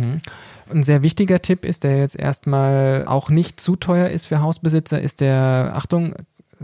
[0.72, 5.02] Ein sehr wichtiger Tipp ist, der jetzt erstmal auch nicht zu teuer ist für Hausbesitzer,
[5.02, 6.14] ist der, Achtung,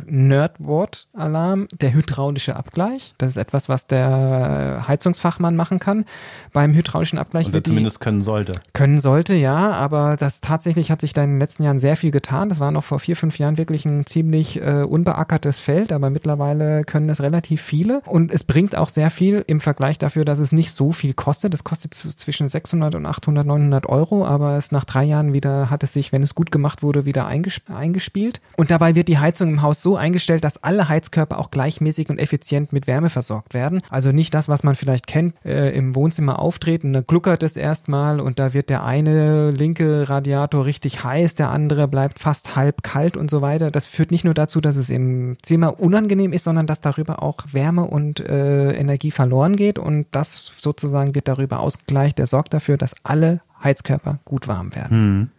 [0.06, 3.14] Nerdwort-Alarm, der hydraulische Abgleich.
[3.18, 6.06] Das ist etwas, was der Heizungsfachmann machen kann.
[6.54, 8.54] Beim hydraulischen Abgleich Oder wird die, zumindest können sollte.
[8.74, 12.12] können sollte, ja, aber das tatsächlich hat sich da in den letzten Jahren sehr viel
[12.12, 12.50] getan.
[12.50, 16.84] Das war noch vor vier, fünf Jahren wirklich ein ziemlich äh, unbeackertes Feld, aber mittlerweile
[16.84, 20.52] können es relativ viele und es bringt auch sehr viel im Vergleich dafür, dass es
[20.52, 21.54] nicht so viel kostet.
[21.54, 25.84] Es kostet zwischen 600 und 800, 900 Euro, aber es nach drei Jahren wieder hat
[25.84, 28.42] es sich, wenn es gut gemacht wurde, wieder eingesp eingespielt.
[28.58, 32.18] Und dabei wird die Heizung im Haus so eingestellt, dass alle Heizkörper auch gleichmäßig und
[32.18, 33.82] effizient mit Wärme versorgt werden.
[33.92, 38.20] Also nicht das, was man vielleicht kennt, äh, im Wohnzimmer auftreten, da gluckert es erstmal
[38.20, 43.16] und da wird der eine linke Radiator richtig heiß, der andere bleibt fast halb kalt
[43.16, 43.70] und so weiter.
[43.70, 47.38] Das führt nicht nur dazu, dass es im Zimmer unangenehm ist, sondern dass darüber auch
[47.52, 52.18] Wärme und äh, Energie verloren geht und das sozusagen wird darüber ausgegleicht.
[52.18, 55.30] Der sorgt dafür, dass alle Heizkörper gut warm werden.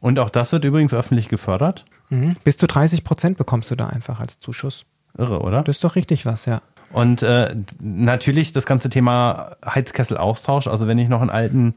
[0.00, 1.86] Und auch das wird übrigens öffentlich gefördert.
[2.10, 2.36] Mhm.
[2.44, 4.84] Bis zu 30 Prozent bekommst du da einfach als Zuschuss.
[5.16, 5.62] Irre, oder?
[5.62, 6.62] Das ist doch richtig was, ja.
[6.92, 10.66] Und äh, natürlich das ganze Thema Heizkesselaustausch.
[10.66, 11.74] Also wenn ich noch einen alten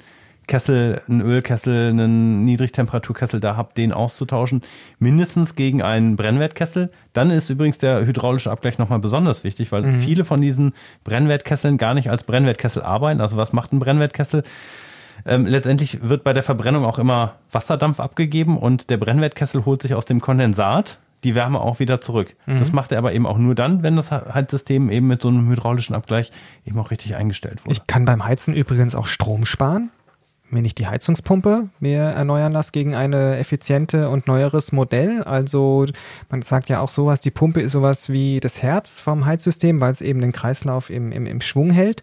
[0.47, 4.61] Kessel, einen Ölkessel, einen Niedrigtemperaturkessel da habe, den auszutauschen,
[4.99, 6.91] mindestens gegen einen Brennwertkessel.
[7.13, 11.93] Dann ist übrigens der hydraulische Abgleich nochmal besonders wichtig, weil viele von diesen Brennwertkesseln gar
[11.93, 13.21] nicht als Brennwertkessel arbeiten.
[13.21, 14.43] Also was macht ein Brennwertkessel?
[15.25, 19.93] Ähm, letztendlich wird bei der Verbrennung auch immer Wasserdampf abgegeben und der Brennwertkessel holt sich
[19.95, 22.35] aus dem Kondensat die Wärme auch wieder zurück.
[22.45, 25.49] Das macht er aber eben auch nur dann, wenn das Heizsystem eben mit so einem
[25.49, 26.31] hydraulischen Abgleich
[26.65, 27.71] eben auch richtig eingestellt wurde.
[27.71, 29.89] Ich kann beim Heizen übrigens auch Strom sparen,
[30.51, 35.23] wenn ich die Heizungspumpe mir erneuern lasse gegen eine effiziente und neueres Modell.
[35.23, 35.85] Also
[36.29, 39.91] man sagt ja auch sowas, die Pumpe ist sowas wie das Herz vom Heizsystem, weil
[39.91, 42.01] es eben den Kreislauf im, im, im Schwung hält.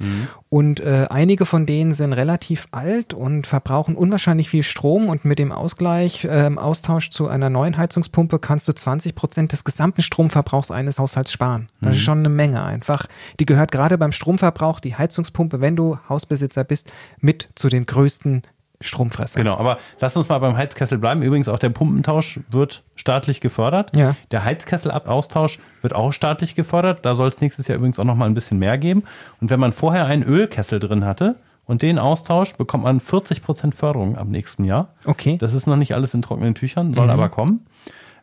[0.52, 5.38] Und äh, einige von denen sind relativ alt und verbrauchen unwahrscheinlich viel Strom und mit
[5.38, 10.02] dem Ausgleich, äh, im Austausch zu einer neuen Heizungspumpe kannst du 20 Prozent des gesamten
[10.02, 11.68] Stromverbrauchs eines Haushalts sparen.
[11.80, 13.06] Das ist schon eine Menge einfach.
[13.38, 18.42] Die gehört gerade beim Stromverbrauch, die Heizungspumpe, wenn du Hausbesitzer bist, mit zu den größten
[18.82, 19.42] Stromfressern.
[19.42, 21.22] Genau, aber lass uns mal beim Heizkessel bleiben.
[21.22, 23.94] Übrigens auch der Pumpentausch wird staatlich gefördert.
[23.94, 24.16] Ja.
[24.30, 27.04] Der Heizkesselaustausch wird auch staatlich gefördert.
[27.04, 29.04] Da soll es nächstes Jahr übrigens auch noch mal ein bisschen mehr geben.
[29.40, 34.16] Und wenn man vorher einen Ölkessel drin hatte und den austauscht, bekommt man 40% Förderung
[34.16, 34.94] ab nächsten Jahr.
[35.04, 35.36] Okay.
[35.36, 37.66] Das ist noch nicht alles in trockenen Tüchern, soll aber kommen.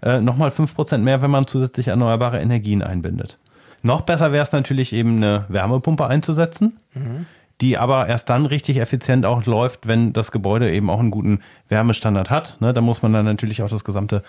[0.01, 3.37] Äh, Nochmal 5% mehr, wenn man zusätzlich erneuerbare Energien einbindet.
[3.83, 6.77] Noch besser wäre es natürlich eben eine Wärmepumpe einzusetzen,
[7.61, 11.39] die aber erst dann richtig effizient auch läuft, wenn das Gebäude eben auch einen guten
[11.69, 12.57] Wärmestandard hat.
[12.61, 14.23] Ne, da muss man dann natürlich auch das gesamte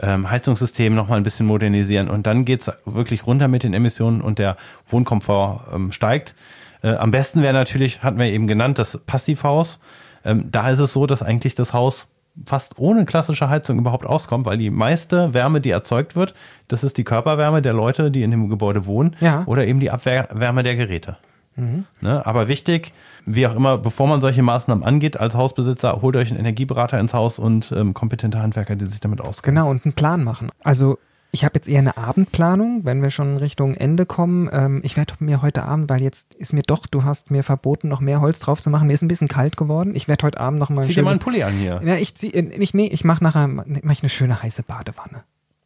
[0.00, 4.38] ähm, Heizungssystem nochmal ein bisschen modernisieren und dann geht's wirklich runter mit den Emissionen und
[4.38, 4.56] der
[4.88, 6.34] Wohnkomfort ähm, steigt.
[6.82, 9.80] Äh, am besten wäre natürlich, hatten wir eben genannt, das Passivhaus.
[10.24, 12.06] Ähm, da ist es so, dass eigentlich das Haus
[12.46, 16.32] fast ohne klassische Heizung überhaupt auskommt, weil die meiste Wärme, die erzeugt wird,
[16.68, 19.42] das ist die Körperwärme der Leute, die in dem Gebäude wohnen Ja.
[19.46, 21.18] oder eben die Abwärme der Geräte.
[21.56, 22.24] Ne?
[22.24, 22.92] Aber wichtig,
[23.26, 27.14] wie auch immer, bevor man solche Maßnahmen angeht, als Hausbesitzer, holt euch einen Energieberater ins
[27.14, 29.56] Haus und ähm, kompetente Handwerker, die sich damit auskennen.
[29.56, 30.50] Genau, und einen Plan machen.
[30.62, 30.98] Also
[31.32, 34.48] ich habe jetzt eher eine Abendplanung, wenn wir schon Richtung Ende kommen.
[34.52, 37.88] Ähm, ich werde mir heute Abend, weil jetzt ist mir doch, du hast mir verboten,
[37.88, 38.88] noch mehr Holz drauf zu machen.
[38.88, 39.94] Mir ist ein bisschen kalt geworden.
[39.94, 41.80] Ich werde heute Abend noch mal Zieh dir mal einen Pulli an hier.
[41.84, 45.22] Ja, ich zieh, äh, ich, nee, ich mache nachher mach ich eine schöne heiße Badewanne.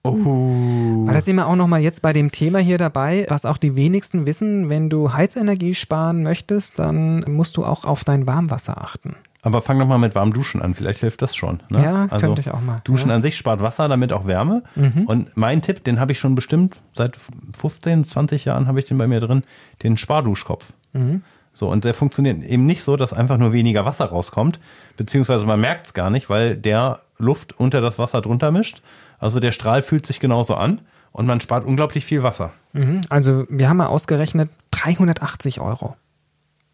[0.06, 1.06] Oh.
[1.06, 3.56] Weil da sind wir auch noch mal jetzt bei dem Thema hier dabei, was auch
[3.56, 4.68] die wenigsten wissen.
[4.68, 9.16] Wenn du Heizenergie sparen möchtest, dann musst du auch auf dein Warmwasser achten.
[9.40, 11.62] Aber fang doch mal mit warmem Duschen an, vielleicht hilft das schon.
[11.68, 11.82] Ne?
[11.82, 13.14] Ja, könnte ich auch mal, Duschen ja.
[13.14, 13.16] Mhm.
[13.16, 14.62] an sich spart Wasser, damit auch Wärme.
[15.06, 17.18] Und mein Tipp, den habe ich schon bestimmt, seit
[17.52, 19.42] 15, 20 Jahren habe ich den bei mir drin,
[19.82, 20.72] den Sparduschkopf.
[20.94, 21.22] Mhm.
[21.52, 24.60] So, und der funktioniert eben nicht so, dass einfach nur weniger Wasser rauskommt,
[24.96, 28.82] beziehungsweise man merkt es gar nicht, weil der Luft unter das Wasser drunter mischt.
[29.18, 30.80] Also der Strahl fühlt sich genauso an
[31.12, 32.52] und man spart unglaublich viel Wasser.
[32.72, 33.00] Mhm.
[33.08, 35.96] Also wir haben mal ausgerechnet 380 Euro.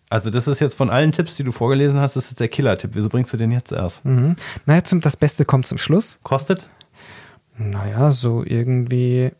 [0.09, 2.90] Also das ist jetzt von allen Tipps, die du vorgelesen hast, das ist der Killer-Tipp.
[2.94, 4.05] Wieso bringst du den jetzt erst?
[4.05, 4.35] Mhm.
[4.66, 6.18] Naja, zum, das Beste kommt zum Schluss.
[6.24, 6.68] Kostet?
[7.57, 9.31] Naja, so irgendwie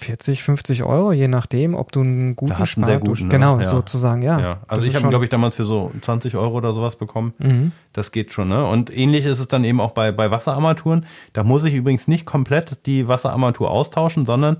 [0.00, 3.28] 40, 50 Euro, je nachdem, ob du einen guten Da hast einen sehr guten, ne?
[3.28, 3.64] Genau, Ja.
[3.64, 4.40] sozusagen, ja.
[4.40, 7.34] Ja, also ich habe, glaube ich, damals für so 20 Euro oder sowas bekommen.
[7.38, 7.72] Mhm.
[7.92, 8.66] Das geht schon, ne?
[8.66, 11.06] Und ähnlich ist es dann eben auch bei, bei Wasserarmaturen.
[11.32, 14.58] Da muss ich übrigens nicht komplett die Wasserarmatur austauschen, sondern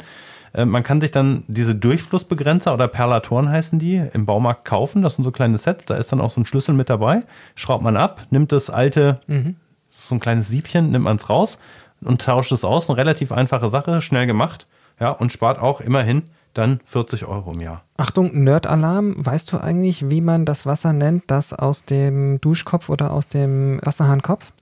[0.53, 5.03] äh, man kann sich dann diese Durchflussbegrenzer oder Perlatoren heißen die im Baumarkt kaufen.
[5.03, 7.23] Das sind so kleine Sets, da ist dann auch so ein Schlüssel mit dabei.
[7.55, 11.59] Schraubt man ab, nimmt das alte, so ein kleines Siebchen, nimmt man es raus
[12.03, 12.89] und tauscht es aus.
[12.91, 14.67] Eine relativ einfache Sache, schnell gemacht.
[15.01, 17.85] Ja, und spart auch immerhin dann 40 Euro im Jahr.
[17.97, 19.15] Achtung, Nerd-Alarm.
[19.25, 23.81] Weißt du eigentlich, wie man das Wasser nennt, das aus dem Duschkopf oder aus dem
[23.83, 24.53] Wasserhahnkopf?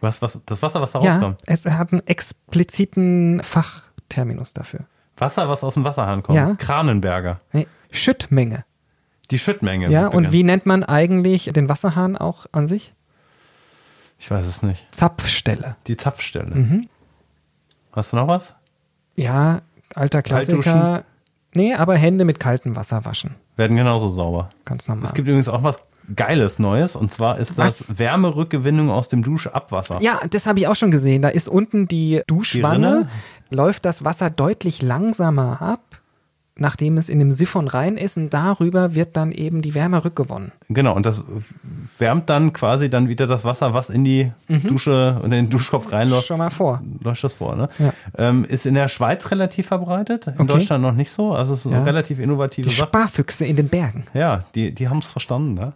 [0.00, 1.42] Was, was, das Wasser, was da Ja, rauskommt?
[1.46, 4.80] es hat einen expliziten Fachterminus dafür.
[5.18, 6.36] Wasser, was aus dem Wasserhahn kommt?
[6.36, 6.54] Ja.
[6.54, 7.40] Kranenberger.
[7.52, 8.64] Nee, Schüttmenge.
[9.30, 9.90] Die Schüttmenge.
[9.90, 12.94] Ja, und wie nennt man eigentlich den Wasserhahn auch an sich?
[14.18, 14.86] Ich weiß es nicht.
[14.92, 15.76] Zapfstelle.
[15.86, 16.54] Die Zapfstelle.
[16.54, 16.88] Mhm.
[17.92, 18.54] Hast du noch was?
[19.16, 19.60] Ja,
[19.94, 21.04] alter Klassiker.
[21.54, 23.34] Nee, aber Hände mit kaltem Wasser waschen.
[23.56, 24.50] Werden genauso sauber.
[24.64, 25.04] Ganz normal.
[25.04, 25.78] Es gibt übrigens auch was
[26.16, 27.98] Geiles Neues und zwar ist das Was?
[27.98, 29.98] Wärmerückgewinnung aus dem Duschabwasser.
[30.00, 31.22] ja, das habe ich auch schon gesehen.
[31.22, 33.08] Da ist unten die Duschwanne, Rinne?
[33.50, 35.99] läuft das Wasser deutlich langsamer ab,
[36.56, 40.52] nachdem es in dem Siphon rein ist und darüber wird dann eben die Wärme rückgewonnen.
[40.68, 41.22] Genau, und das
[41.98, 45.90] wärmt dann quasi dann wieder das Wasser, was in die Dusche und in den Duschkopf
[45.92, 46.24] reinläuft.
[46.24, 46.26] Mhm.
[46.26, 46.82] Schon mal vor.
[47.02, 47.68] Läuft das vor, ne?
[47.78, 47.92] Ja.
[48.18, 50.46] Ähm, ist in der Schweiz relativ verbreitet, in Okay.
[50.46, 51.32] Deutschland noch nicht so.
[51.32, 51.82] Also es ist eine Ja.
[51.84, 52.88] relativ innovative Die Sache.
[52.88, 54.04] Sparfüchse in den Bergen.
[54.12, 55.72] Ja, die, die haben es verstanden, ne?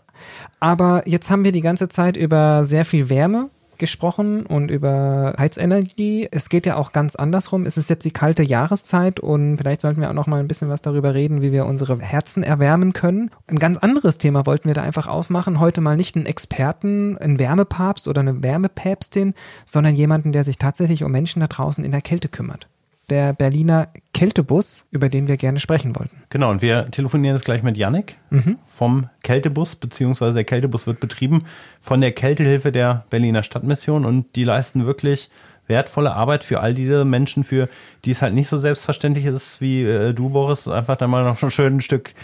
[0.61, 6.29] Aber jetzt haben wir die ganze Zeit über sehr viel Wärme gesprochen und über Heizenergie.
[6.31, 7.67] Es geht ja auch ganz andersrum.
[7.67, 10.69] Es ist jetzt die kalte Jahreszeit und vielleicht sollten wir auch noch mal ein bisschen
[10.69, 13.31] was darüber reden, wie wir unsere Herzen erwärmen können.
[13.47, 15.61] Ein ganz anderes Thema wollten wir da einfach aufmachen.
[15.61, 19.35] Heute mal nicht einen Experten, einen Wärmepapst oder eine Wärmepäpstin,
[19.65, 22.69] sondern jemanden, der sich tatsächlich um Menschen da draußen in der Kälte kümmert.
[23.11, 26.23] Der Berliner Kältebus, über den wir gerne sprechen wollten.
[26.31, 28.59] Genau, und wir telefonieren jetzt gleich mit Yannick Mhm.
[28.67, 31.45] vom Kältebus, beziehungsweise der Kältebus wird betrieben
[31.83, 35.29] von der Kältehilfe der Berliner Stadtmission und die leisten wirklich
[35.67, 37.69] wertvolle Arbeit für all diese Menschen, für
[38.05, 41.43] die es halt nicht so selbstverständlich ist wie äh, du, Boris, einfach da mal noch
[41.43, 42.15] ein Stück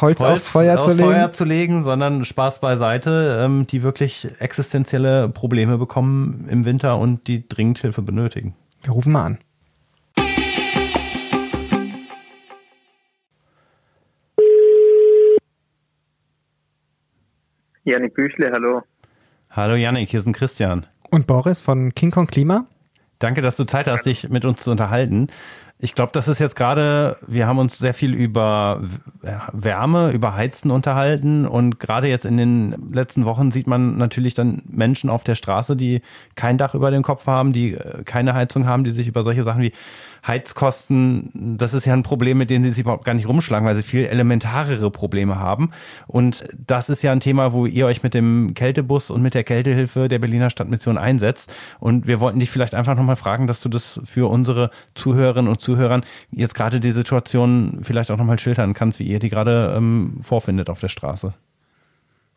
[0.00, 1.08] Holz, Holz aufs Feuer zu aufs legen.
[1.08, 7.28] Feuer zu legen, sondern Spaß beiseite, ähm, die wirklich existenzielle Probleme bekommen im Winter und
[7.28, 8.54] die dringend Hilfe benötigen.
[8.82, 9.38] Wir rufen mal an.
[17.84, 18.82] Janik Büchle, hallo.
[19.50, 20.86] Hallo Yannick, hier ist ein Christian.
[21.10, 22.66] Und Boris von King Kong Klima.
[23.18, 25.28] Danke, dass du Zeit hast, dich mit uns zu unterhalten.
[25.78, 28.82] Ich glaube, das ist jetzt gerade, wir haben uns sehr viel über
[29.52, 34.62] Wärme, über Heizen unterhalten und gerade jetzt in den letzten Wochen sieht man natürlich dann
[34.66, 36.00] Menschen auf der Straße, die
[36.36, 39.42] kein Dach über dem Kopf haben, die äh, keine Heizung haben, die sich über solche
[39.42, 39.72] Sachen wie
[40.26, 43.76] Heizkosten, das ist ja ein Problem, mit denen sie sich überhaupt gar nicht rumschlagen, weil
[43.76, 45.70] sie viel elementarere Probleme haben.
[46.06, 49.44] Und das ist ja ein Thema, wo ihr euch mit dem Kältebus und mit der
[49.44, 51.54] Kältehilfe der Berliner Stadtmission einsetzt.
[51.78, 55.60] Und wir wollten dich vielleicht einfach nochmal fragen, dass du das für unsere Zuhörerinnen und
[55.60, 60.18] Zuhörern jetzt gerade die Situation vielleicht auch nochmal schildern kannst, wie ihr die gerade ähm,
[60.20, 61.34] vorfindet auf der Straße.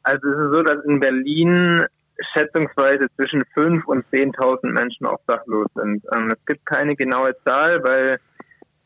[0.03, 1.85] Also es ist so, dass in Berlin
[2.33, 6.03] schätzungsweise zwischen 5.000 und 10.000 Menschen obdachlos sind.
[6.13, 8.19] Ähm, es gibt keine genaue Zahl, weil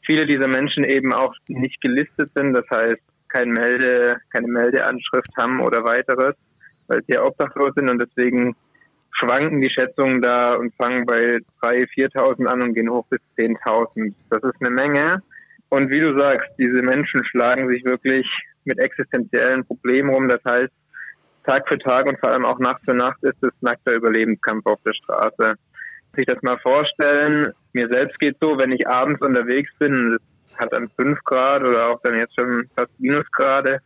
[0.06, 5.62] viele dieser Menschen eben auch nicht gelistet sind, das heißt kein Melde, keine Meldeanschrift haben
[5.62, 6.36] oder weiteres,
[6.88, 8.56] weil sie ja obdachlos sind und deswegen
[9.12, 14.13] schwanken die Schätzungen da und fangen bei 3.000, 4.000 an und gehen hoch bis 10.000.
[14.30, 15.22] Das ist eine Menge.
[15.70, 18.28] Und wie du sagst, diese Menschen schlagen sich wirklich
[18.65, 20.28] mit existenziellen Problemen rum.
[20.28, 20.72] Das heißt,
[21.43, 24.80] Tag für Tag und vor allem auch Nacht für Nacht ist es nackter Überlebenskampf auf
[24.86, 25.56] der Straße.
[26.15, 30.73] Sich das mal vorstellen, mir selbst geht so, wenn ich abends unterwegs bin, es hat
[30.73, 33.80] dann fünf Grad oder auch dann jetzt schon fast Minusgrade.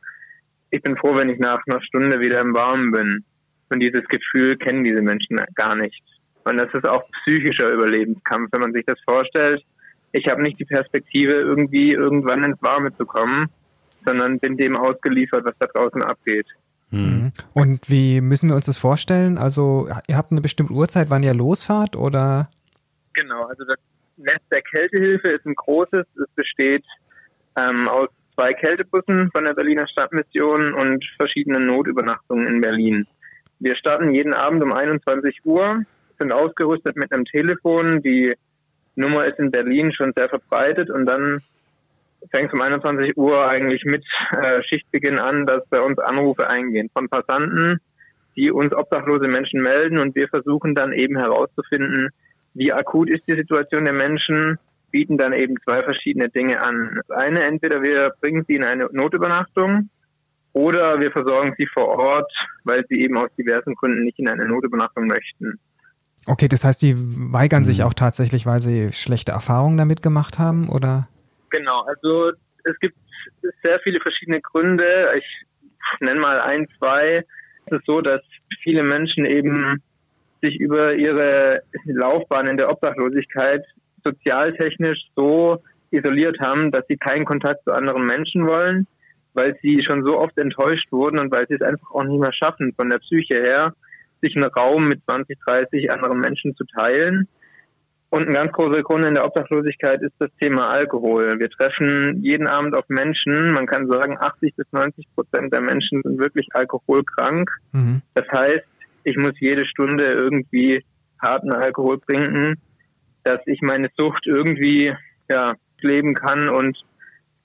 [0.71, 3.23] Ich bin froh, wenn ich nach einer Stunde wieder im Warmen bin.
[3.69, 6.03] Und dieses Gefühl kennen diese Menschen gar nicht.
[6.43, 9.63] Und das ist auch psychischer Überlebenskampf, wenn man sich das vorstellt.
[10.11, 13.47] Ich habe nicht die Perspektive, irgendwie irgendwann ins Warme zu kommen,
[14.05, 16.47] sondern bin dem ausgeliefert, was da draußen abgeht.
[16.91, 17.31] Mhm.
[17.53, 19.37] Und wie müssen wir uns das vorstellen?
[19.37, 22.49] Also, ihr habt eine bestimmte Uhrzeit, wann ihr losfahrt oder?
[23.13, 23.77] Genau, also das
[24.17, 26.05] Netz der Kältehilfe ist ein großes.
[26.15, 26.85] Es besteht
[27.57, 33.07] ähm, aus zwei Kältebussen von der Berliner Stadtmission und verschiedenen Notübernachtungen in Berlin.
[33.59, 35.83] Wir starten jeden Abend um 21 Uhr,
[36.19, 38.01] sind ausgerüstet mit einem Telefon.
[38.01, 38.35] Die
[38.95, 41.41] Nummer ist in Berlin schon sehr verbreitet und dann
[42.31, 47.09] fängt um 21 Uhr eigentlich mit äh, Schichtbeginn an, dass bei uns Anrufe eingehen von
[47.09, 47.79] Passanten,
[48.35, 52.09] die uns obdachlose Menschen melden und wir versuchen dann eben herauszufinden,
[52.53, 54.57] wie akut ist die Situation der Menschen,
[54.91, 57.01] bieten dann eben zwei verschiedene Dinge an.
[57.07, 59.89] Das eine, entweder wir bringen sie in eine Notübernachtung
[60.53, 62.31] oder wir versorgen sie vor Ort,
[62.63, 65.59] weil sie eben aus diversen Gründen nicht in eine Notübernachtung möchten.
[66.27, 70.69] Okay, das heißt, die weigern sich auch tatsächlich, weil sie schlechte Erfahrungen damit gemacht haben,
[70.69, 71.07] oder?
[71.55, 72.31] Genau, also
[72.65, 72.97] es gibt
[73.63, 75.09] sehr viele verschiedene Gründe.
[75.15, 75.45] Ich
[76.01, 77.23] nenne mal ein, zwei.
[77.65, 78.21] Es ist so, dass
[78.61, 79.81] viele Menschen eben
[80.41, 83.63] sich über ihre Laufbahn in der Obdachlosigkeit
[84.03, 88.85] sozialtechnisch so isoliert haben, dass sie keinen Kontakt zu anderen Menschen wollen,
[89.33, 92.33] weil sie schon so oft enttäuscht wurden und weil sie es einfach auch nicht mehr
[92.33, 93.73] schaffen, von der Psyche her,
[94.21, 97.27] sich einen Raum mit 20, 30 anderen Menschen zu teilen.
[98.15, 101.37] Und ein ganz großer Grund in der Obdachlosigkeit ist das Thema Alkohol.
[101.37, 103.51] Wir treffen jeden Abend auf Menschen.
[103.51, 107.51] Man kann sagen, 80 bis 90 Prozent der Menschen sind wirklich alkoholkrank.
[107.73, 108.01] Mhm.
[108.13, 108.63] Das heißt,
[109.03, 110.81] ich muss jede Stunde irgendwie
[111.21, 112.55] harten Alkohol trinken,
[113.25, 114.93] dass ich meine Sucht irgendwie
[115.29, 115.51] ja,
[115.81, 116.77] leben kann und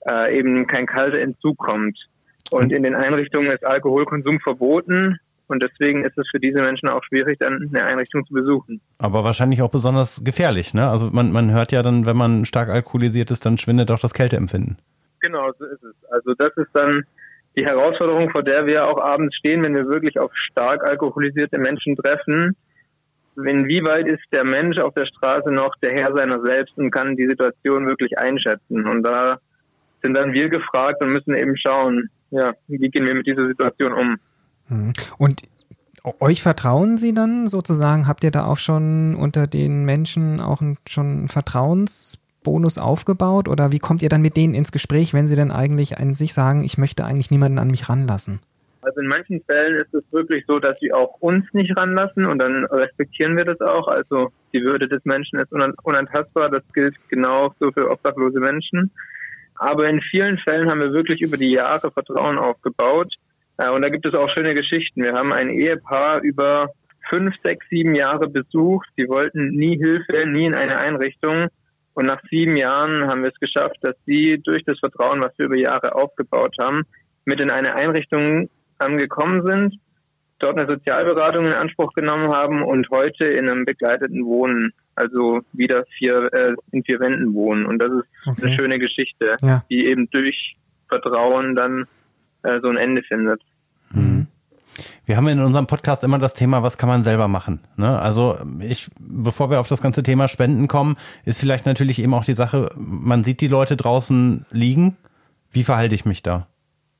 [0.09, 1.99] äh, eben kein kalter Entzug kommt.
[2.49, 5.19] Und in den Einrichtungen ist Alkoholkonsum verboten.
[5.51, 8.79] Und deswegen ist es für diese Menschen auch schwierig, dann eine Einrichtung zu besuchen.
[8.99, 10.89] Aber wahrscheinlich auch besonders gefährlich, ne?
[10.89, 14.13] Also man, man hört ja dann, wenn man stark alkoholisiert ist, dann schwindet auch das
[14.13, 14.77] Kälteempfinden.
[15.19, 15.95] Genau, so ist es.
[16.09, 17.03] Also das ist dann
[17.57, 21.97] die Herausforderung, vor der wir auch abends stehen, wenn wir wirklich auf stark alkoholisierte Menschen
[21.97, 22.55] treffen.
[23.35, 27.27] Inwieweit ist der Mensch auf der Straße noch der Herr seiner selbst und kann die
[27.27, 28.87] Situation wirklich einschätzen?
[28.87, 29.39] Und da
[30.01, 33.91] sind dann wir gefragt und müssen eben schauen, ja, wie gehen wir mit dieser Situation
[33.91, 34.17] um?
[34.71, 34.93] Mhm.
[35.17, 35.43] Und
[36.19, 38.07] euch vertrauen sie dann sozusagen?
[38.07, 43.47] Habt ihr da auch schon unter den Menschen auch ein, schon einen Vertrauensbonus aufgebaut?
[43.47, 46.33] Oder wie kommt ihr dann mit denen ins Gespräch, wenn sie dann eigentlich an sich
[46.33, 48.39] sagen, ich möchte eigentlich niemanden an mich ranlassen?
[48.83, 52.39] Also in manchen Fällen ist es wirklich so, dass sie auch uns nicht ranlassen und
[52.39, 53.87] dann respektieren wir das auch.
[53.87, 56.49] Also die Würde des Menschen ist unantastbar.
[56.49, 58.89] Das gilt genau so für obdachlose Menschen.
[59.55, 63.13] Aber in vielen Fällen haben wir wirklich über die Jahre Vertrauen aufgebaut.
[63.61, 65.03] Äh, und da gibt es auch schöne Geschichten.
[65.03, 66.71] Wir haben ein Ehepaar über
[67.09, 68.87] fünf, sechs, sieben Jahre besucht.
[68.97, 71.47] Sie wollten nie Hilfe, nie in eine Einrichtung.
[71.93, 75.47] Und nach sieben Jahren haben wir es geschafft, dass sie durch das Vertrauen, was wir
[75.47, 76.83] über Jahre aufgebaut haben,
[77.25, 78.49] mit in eine Einrichtung
[78.97, 79.75] gekommen sind,
[80.39, 85.85] dort eine Sozialberatung in Anspruch genommen haben und heute in einem begleiteten Wohnen also wieder
[85.97, 87.65] vier, äh, in vier Wänden wohnen.
[87.65, 88.45] Und das ist okay.
[88.45, 89.63] eine schöne Geschichte, ja.
[89.69, 90.55] die eben durch
[90.89, 91.87] Vertrauen dann
[92.43, 93.41] äh, so ein Ende findet.
[95.05, 97.59] Wir haben in unserem Podcast immer das Thema, was kann man selber machen.
[97.77, 97.99] Ne?
[97.99, 102.25] Also ich, bevor wir auf das ganze Thema Spenden kommen, ist vielleicht natürlich eben auch
[102.25, 104.97] die Sache, man sieht die Leute draußen liegen.
[105.51, 106.47] Wie verhalte ich mich da?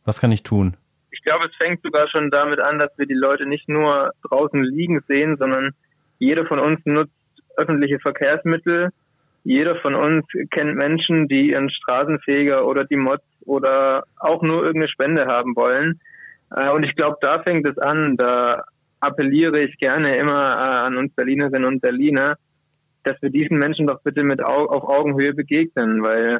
[0.03, 0.75] Was kann ich tun?
[1.11, 4.63] Ich glaube, es fängt sogar schon damit an, dass wir die Leute nicht nur draußen
[4.63, 5.71] liegen sehen, sondern
[6.19, 7.13] jeder von uns nutzt
[7.57, 8.89] öffentliche Verkehrsmittel.
[9.43, 14.89] Jeder von uns kennt Menschen, die ihren Straßenfeger oder die Mods oder auch nur irgendeine
[14.89, 15.99] Spende haben wollen.
[16.55, 18.17] Äh, und ich glaube, da fängt es an.
[18.17, 18.63] Da
[18.99, 22.37] appelliere ich gerne immer äh, an uns Berlinerinnen und Berliner,
[23.03, 26.39] dass wir diesen Menschen doch bitte mit auf Augenhöhe begegnen, weil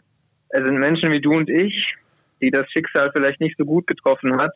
[0.49, 1.95] es sind Menschen wie du und ich,
[2.41, 4.51] die das Schicksal vielleicht nicht so gut getroffen hat.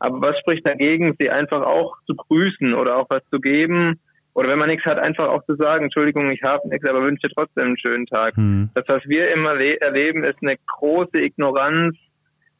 [0.00, 4.00] Aber was spricht dagegen, sie einfach auch zu grüßen oder auch was zu geben
[4.34, 7.28] oder wenn man nichts hat, einfach auch zu sagen, Entschuldigung, ich habe nichts, aber wünsche
[7.28, 8.36] dir trotzdem einen schönen Tag.
[8.36, 8.68] Mhm.
[8.74, 11.96] Das, was wir immer erleben, ist eine große Ignoranz.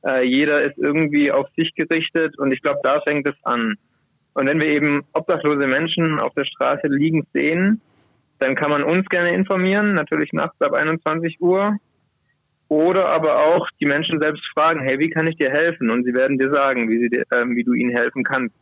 [0.07, 3.77] Äh, jeder ist irgendwie auf sich gerichtet und ich glaube, da fängt es an.
[4.35, 7.81] Und wenn wir eben obdachlose Menschen auf der Straße liegen sehen,
[8.39, 11.77] dann kann man uns gerne informieren, natürlich nachts ab 21 Uhr.
[12.69, 15.91] Oder aber auch die Menschen selbst fragen, hey, wie kann ich dir helfen?
[15.91, 18.55] Und sie werden dir sagen, wie, sie dir, äh, wie du ihnen helfen kannst.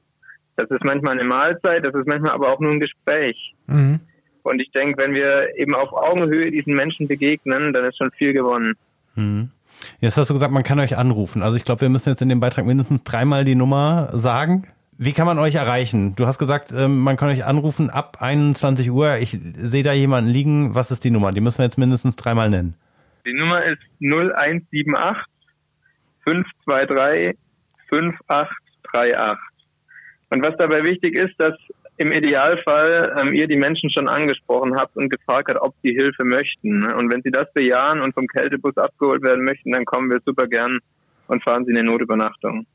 [0.56, 3.54] Das ist manchmal eine Mahlzeit, das ist manchmal aber auch nur ein Gespräch.
[3.66, 4.00] Mhm.
[4.42, 8.32] Und ich denke, wenn wir eben auf Augenhöhe diesen Menschen begegnen, dann ist schon viel
[8.32, 8.74] gewonnen.
[9.14, 9.50] Mhm.
[10.00, 11.42] Jetzt hast du gesagt, man kann euch anrufen.
[11.42, 14.66] Also ich glaube, wir müssen jetzt in dem Beitrag mindestens dreimal die Nummer sagen.
[14.98, 16.14] Wie kann man euch erreichen?
[16.14, 19.16] Du hast gesagt, ähm, man kann euch anrufen ab 21 Uhr.
[19.16, 20.74] Ich sehe da jemanden liegen.
[20.74, 21.32] Was ist die Nummer?
[21.32, 22.74] Die müssen wir jetzt mindestens dreimal nennen.
[23.26, 25.24] Die Nummer ist 0178
[26.24, 27.36] 523
[27.88, 29.38] 5838.
[30.30, 31.54] Und was dabei wichtig ist, dass
[32.02, 36.24] im Idealfall ähm, ihr die Menschen schon angesprochen habt und gefragt habt, ob sie Hilfe
[36.24, 36.80] möchten.
[36.80, 36.94] Ne?
[36.96, 40.46] Und wenn sie das bejahen und vom Kältebus abgeholt werden möchten, dann kommen wir super
[40.46, 40.80] gern
[41.28, 42.66] und fahren sie in eine Notübernachtung.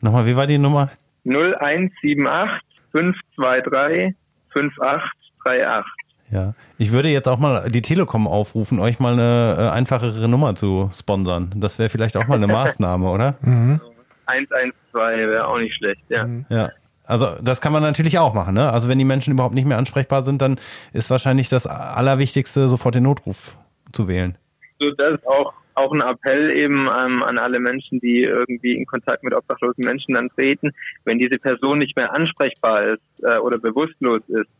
[0.00, 0.90] Nochmal, wie war die Nummer?
[1.24, 2.60] 0178
[2.92, 4.14] 523
[4.52, 6.02] 5838.
[6.30, 10.54] Ja, ich würde jetzt auch mal die Telekom aufrufen, euch mal eine äh, einfachere Nummer
[10.54, 11.52] zu sponsern.
[11.56, 13.34] Das wäre vielleicht auch mal eine Maßnahme, oder?
[13.42, 13.80] Mhm.
[14.26, 16.26] 112 wäre auch nicht schlecht, ja.
[16.26, 16.46] Mhm.
[16.48, 16.70] Ja.
[17.04, 18.54] Also das kann man natürlich auch machen.
[18.54, 18.70] Ne?
[18.70, 20.58] Also wenn die Menschen überhaupt nicht mehr ansprechbar sind, dann
[20.92, 23.56] ist wahrscheinlich das Allerwichtigste, sofort den Notruf
[23.92, 24.38] zu wählen.
[24.78, 28.86] So, das ist auch, auch ein Appell eben ähm, an alle Menschen, die irgendwie in
[28.86, 30.70] Kontakt mit obdachlosen Menschen dann treten.
[31.04, 34.50] Wenn diese Person nicht mehr ansprechbar ist äh, oder bewusstlos ist,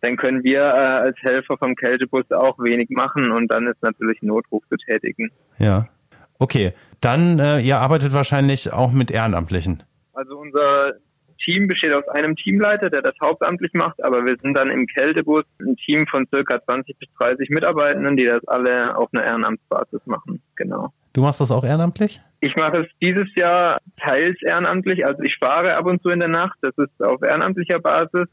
[0.00, 4.22] dann können wir äh, als Helfer vom Kältebus auch wenig machen und dann ist natürlich
[4.22, 5.30] ein Notruf zu tätigen.
[5.58, 5.88] Ja.
[6.38, 6.72] Okay,
[7.02, 9.82] dann äh, ihr arbeitet wahrscheinlich auch mit Ehrenamtlichen.
[10.14, 10.94] Also unser
[11.44, 15.44] Team besteht aus einem Teamleiter, der das hauptamtlich macht, aber wir sind dann im Kältebus
[15.60, 20.42] ein Team von circa 20 bis 30 Mitarbeitenden, die das alle auf einer Ehrenamtsbasis machen.
[20.56, 20.92] Genau.
[21.12, 22.20] Du machst das auch ehrenamtlich?
[22.40, 26.28] Ich mache es dieses Jahr teils ehrenamtlich, also ich fahre ab und zu in der
[26.28, 28.28] Nacht, das ist auf ehrenamtlicher Basis.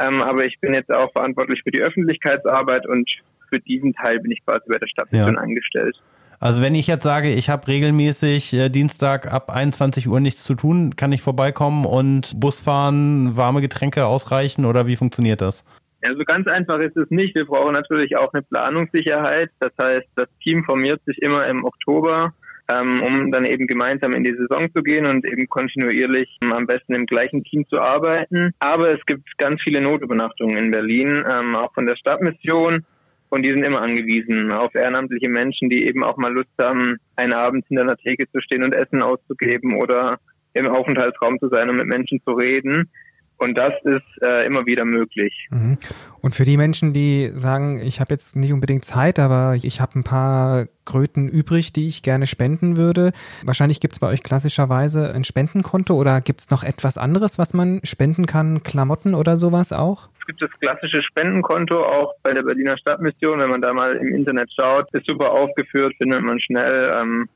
[0.00, 3.10] Ähm, aber ich bin jetzt auch verantwortlich für die Öffentlichkeitsarbeit und
[3.50, 5.40] für diesen Teil bin ich quasi bei der Stadtmission ja.
[5.40, 5.96] eingestellt.
[6.40, 10.54] Also wenn ich jetzt sage, ich habe regelmäßig äh, Dienstag ab 21 Uhr nichts zu
[10.54, 15.64] tun, kann ich vorbeikommen und Bus fahren, warme Getränke ausreichen oder wie funktioniert das?
[16.06, 17.34] Also ganz einfach ist es nicht.
[17.34, 19.50] Wir brauchen natürlich auch eine Planungssicherheit.
[19.58, 22.32] Das heißt, das Team formiert sich immer im Oktober,
[22.70, 26.66] ähm, um dann eben gemeinsam in die Saison zu gehen und eben kontinuierlich ähm, am
[26.66, 28.52] besten im gleichen Team zu arbeiten.
[28.60, 32.84] Aber es gibt ganz viele Notübernachtungen in Berlin, ähm, auch von der Stadtmission.
[33.30, 37.34] Und die sind immer angewiesen auf ehrenamtliche Menschen, die eben auch mal Lust haben, einen
[37.34, 40.18] Abend in der Theke zu stehen und Essen auszugeben oder
[40.54, 42.90] im Aufenthaltsraum zu sein und mit Menschen zu reden.
[43.38, 45.48] Und das ist äh, immer wieder möglich.
[45.50, 45.78] Mhm.
[46.20, 49.98] Und für die Menschen, die sagen, ich habe jetzt nicht unbedingt Zeit, aber ich habe
[49.98, 53.12] ein paar Kröten übrig, die ich gerne spenden würde.
[53.44, 57.54] Wahrscheinlich gibt es bei euch klassischerweise ein Spendenkonto oder gibt es noch etwas anderes, was
[57.54, 58.64] man spenden kann?
[58.64, 60.08] Klamotten oder sowas auch?
[60.20, 63.38] Es gibt das klassische Spendenkonto auch bei der Berliner Stadtmission.
[63.38, 66.90] Wenn man da mal im Internet schaut, ist super aufgeführt, findet man schnell.
[66.96, 67.28] Ähm,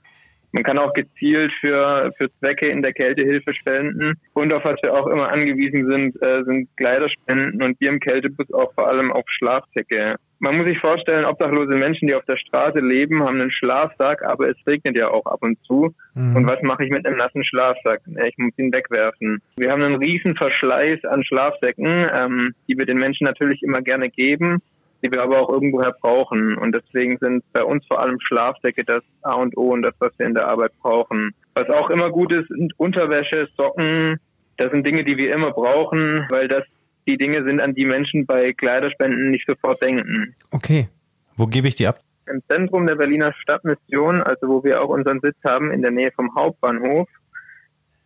[0.53, 4.15] man kann auch gezielt für, für Zwecke in der Kältehilfe spenden.
[4.35, 8.53] Und auf was wir auch immer angewiesen sind, äh, sind Kleiderspenden und wir im Kältebus
[8.53, 10.17] auch vor allem auf Schlafsäcke.
[10.41, 14.51] Man muss sich vorstellen, obdachlose Menschen, die auf der Straße leben, haben einen Schlafsack, aber
[14.51, 15.95] es regnet ja auch ab und zu.
[16.15, 16.35] Mhm.
[16.35, 18.01] Und was mache ich mit einem nassen Schlafsack?
[18.27, 19.41] Ich muss ihn wegwerfen.
[19.57, 24.11] Wir haben einen riesen Verschleiß an Schlafsäcken, ähm, die wir den Menschen natürlich immer gerne
[24.11, 24.61] geben
[25.03, 26.57] die wir aber auch irgendwoher brauchen.
[26.57, 30.13] Und deswegen sind bei uns vor allem Schlafdecke das A und O und das, was
[30.19, 31.35] wir in der Arbeit brauchen.
[31.55, 34.19] Was auch immer gut ist, sind Unterwäsche, Socken.
[34.57, 36.65] Das sind Dinge, die wir immer brauchen, weil das
[37.07, 40.35] die Dinge sind, an die Menschen bei Kleiderspenden nicht sofort denken.
[40.53, 40.89] Okay.
[41.37, 42.01] Wo gebe ich die ab?
[42.27, 46.13] Im Zentrum der Berliner Stadtmission, also wo wir auch unseren Sitz haben, in der Nähe
[46.15, 47.09] vom Hauptbahnhof,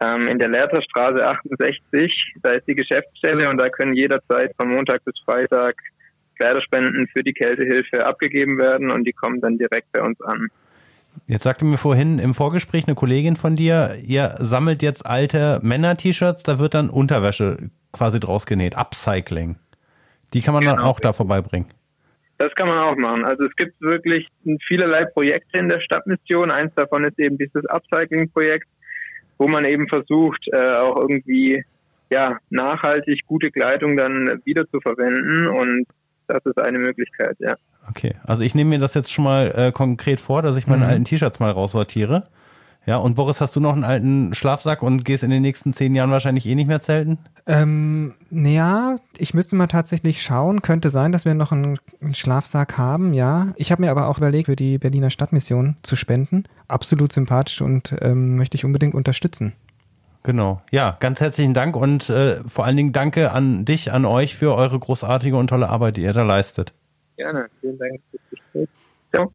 [0.00, 2.34] ähm, in der Lehrterstraße 68.
[2.42, 5.76] Da ist die Geschäftsstelle und da können jederzeit von Montag bis Freitag
[6.36, 10.48] Kleiderspenden für die Kältehilfe abgegeben werden und die kommen dann direkt bei uns an.
[11.26, 16.42] Jetzt sagte mir vorhin im Vorgespräch eine Kollegin von dir, ihr sammelt jetzt alte Männer-T-Shirts,
[16.42, 19.56] da wird dann Unterwäsche quasi draus genäht, Upcycling.
[20.34, 20.76] Die kann man genau.
[20.76, 21.68] dann auch da vorbeibringen.
[22.38, 23.24] Das kann man auch machen.
[23.24, 24.28] Also es gibt wirklich
[24.66, 26.50] vielerlei Projekte in der Stadtmission.
[26.50, 28.68] Eins davon ist eben dieses Upcycling-Projekt,
[29.38, 31.64] wo man eben versucht, äh, auch irgendwie
[32.10, 35.86] ja nachhaltig gute Kleidung dann wieder zu verwenden und
[36.28, 37.54] das ist eine Möglichkeit, ja.
[37.88, 40.84] Okay, also ich nehme mir das jetzt schon mal äh, konkret vor, dass ich meine
[40.84, 40.90] mhm.
[40.90, 42.24] alten T-Shirts mal raussortiere.
[42.86, 45.96] Ja, und Boris, hast du noch einen alten Schlafsack und gehst in den nächsten zehn
[45.96, 47.18] Jahren wahrscheinlich eh nicht mehr zelten?
[47.44, 50.62] Ähm, naja, ich müsste mal tatsächlich schauen.
[50.62, 53.52] Könnte sein, dass wir noch einen, einen Schlafsack haben, ja.
[53.56, 56.44] Ich habe mir aber auch überlegt, für die Berliner Stadtmission zu spenden.
[56.68, 59.54] Absolut sympathisch und ähm, möchte ich unbedingt unterstützen.
[60.26, 60.60] Genau.
[60.72, 64.56] Ja, ganz herzlichen Dank und äh, vor allen Dingen danke an dich, an euch für
[64.56, 66.74] eure großartige und tolle Arbeit, die ihr da leistet.
[67.16, 67.46] Gerne.
[67.60, 68.68] Vielen Dank fürs Gespräch.
[69.14, 69.32] Ciao.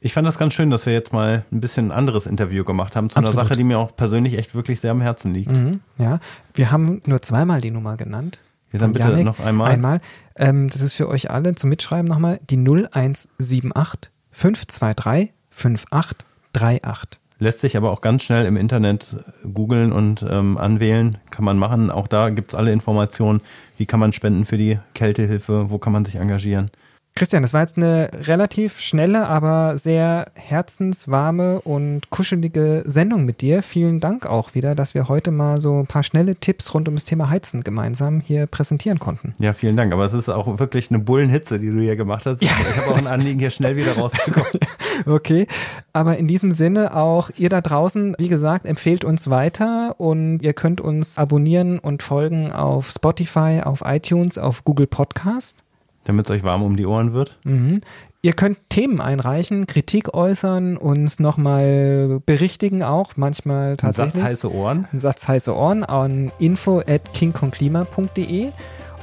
[0.00, 2.94] Ich fand das ganz schön, dass wir jetzt mal ein bisschen ein anderes Interview gemacht
[2.94, 3.38] haben zu Absolut.
[3.38, 5.50] einer Sache, die mir auch persönlich echt wirklich sehr am Herzen liegt.
[5.50, 6.20] Mhm, ja,
[6.52, 8.38] wir haben nur zweimal die Nummer genannt.
[8.70, 9.24] Ja, dann bitte Janik.
[9.24, 9.72] noch einmal.
[9.72, 10.00] Einmal.
[10.36, 17.18] Ähm, das ist für euch alle zum Mitschreiben nochmal die 0178 523 5838.
[17.38, 19.16] Lässt sich aber auch ganz schnell im Internet
[19.52, 21.18] googeln und ähm, anwählen.
[21.30, 21.90] Kann man machen.
[21.90, 23.42] Auch da gibt es alle Informationen.
[23.76, 25.68] Wie kann man spenden für die Kältehilfe?
[25.68, 26.70] Wo kann man sich engagieren?
[27.16, 33.62] Christian, das war jetzt eine relativ schnelle, aber sehr herzenswarme und kuschelige Sendung mit dir.
[33.62, 36.94] Vielen Dank auch wieder, dass wir heute mal so ein paar schnelle Tipps rund um
[36.94, 39.34] das Thema Heizen gemeinsam hier präsentieren konnten.
[39.38, 39.94] Ja, vielen Dank.
[39.94, 42.42] Aber es ist auch wirklich eine Bullenhitze, die du hier gemacht hast.
[42.42, 42.50] Ja.
[42.50, 44.52] Ich habe auch ein Anliegen, hier schnell wieder rauszukommen.
[45.06, 45.46] okay.
[45.94, 50.52] Aber in diesem Sinne auch ihr da draußen, wie gesagt, empfehlt uns weiter und ihr
[50.52, 55.62] könnt uns abonnieren und folgen auf Spotify, auf iTunes, auf Google Podcast
[56.08, 57.38] damit es euch warm um die Ohren wird.
[57.44, 57.80] Mhm.
[58.22, 64.16] Ihr könnt Themen einreichen, Kritik äußern, uns nochmal berichtigen auch, manchmal tatsächlich.
[64.16, 64.88] Ein Satz heiße Ohren.
[64.92, 68.50] Ein Satz heiße Ohren an info at kingkonklima.de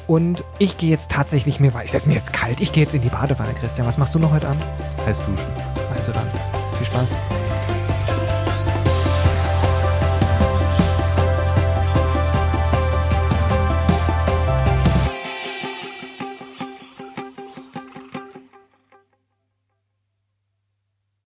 [0.07, 3.01] und ich gehe jetzt tatsächlich, mir weiß jetzt, mir ist kalt, ich gehe jetzt in
[3.01, 3.87] die Badewanne, Christian.
[3.87, 4.63] Was machst du noch heute Abend?
[5.05, 5.37] Heiß duschen.
[5.95, 6.27] Also dann,
[6.77, 7.15] viel Spaß.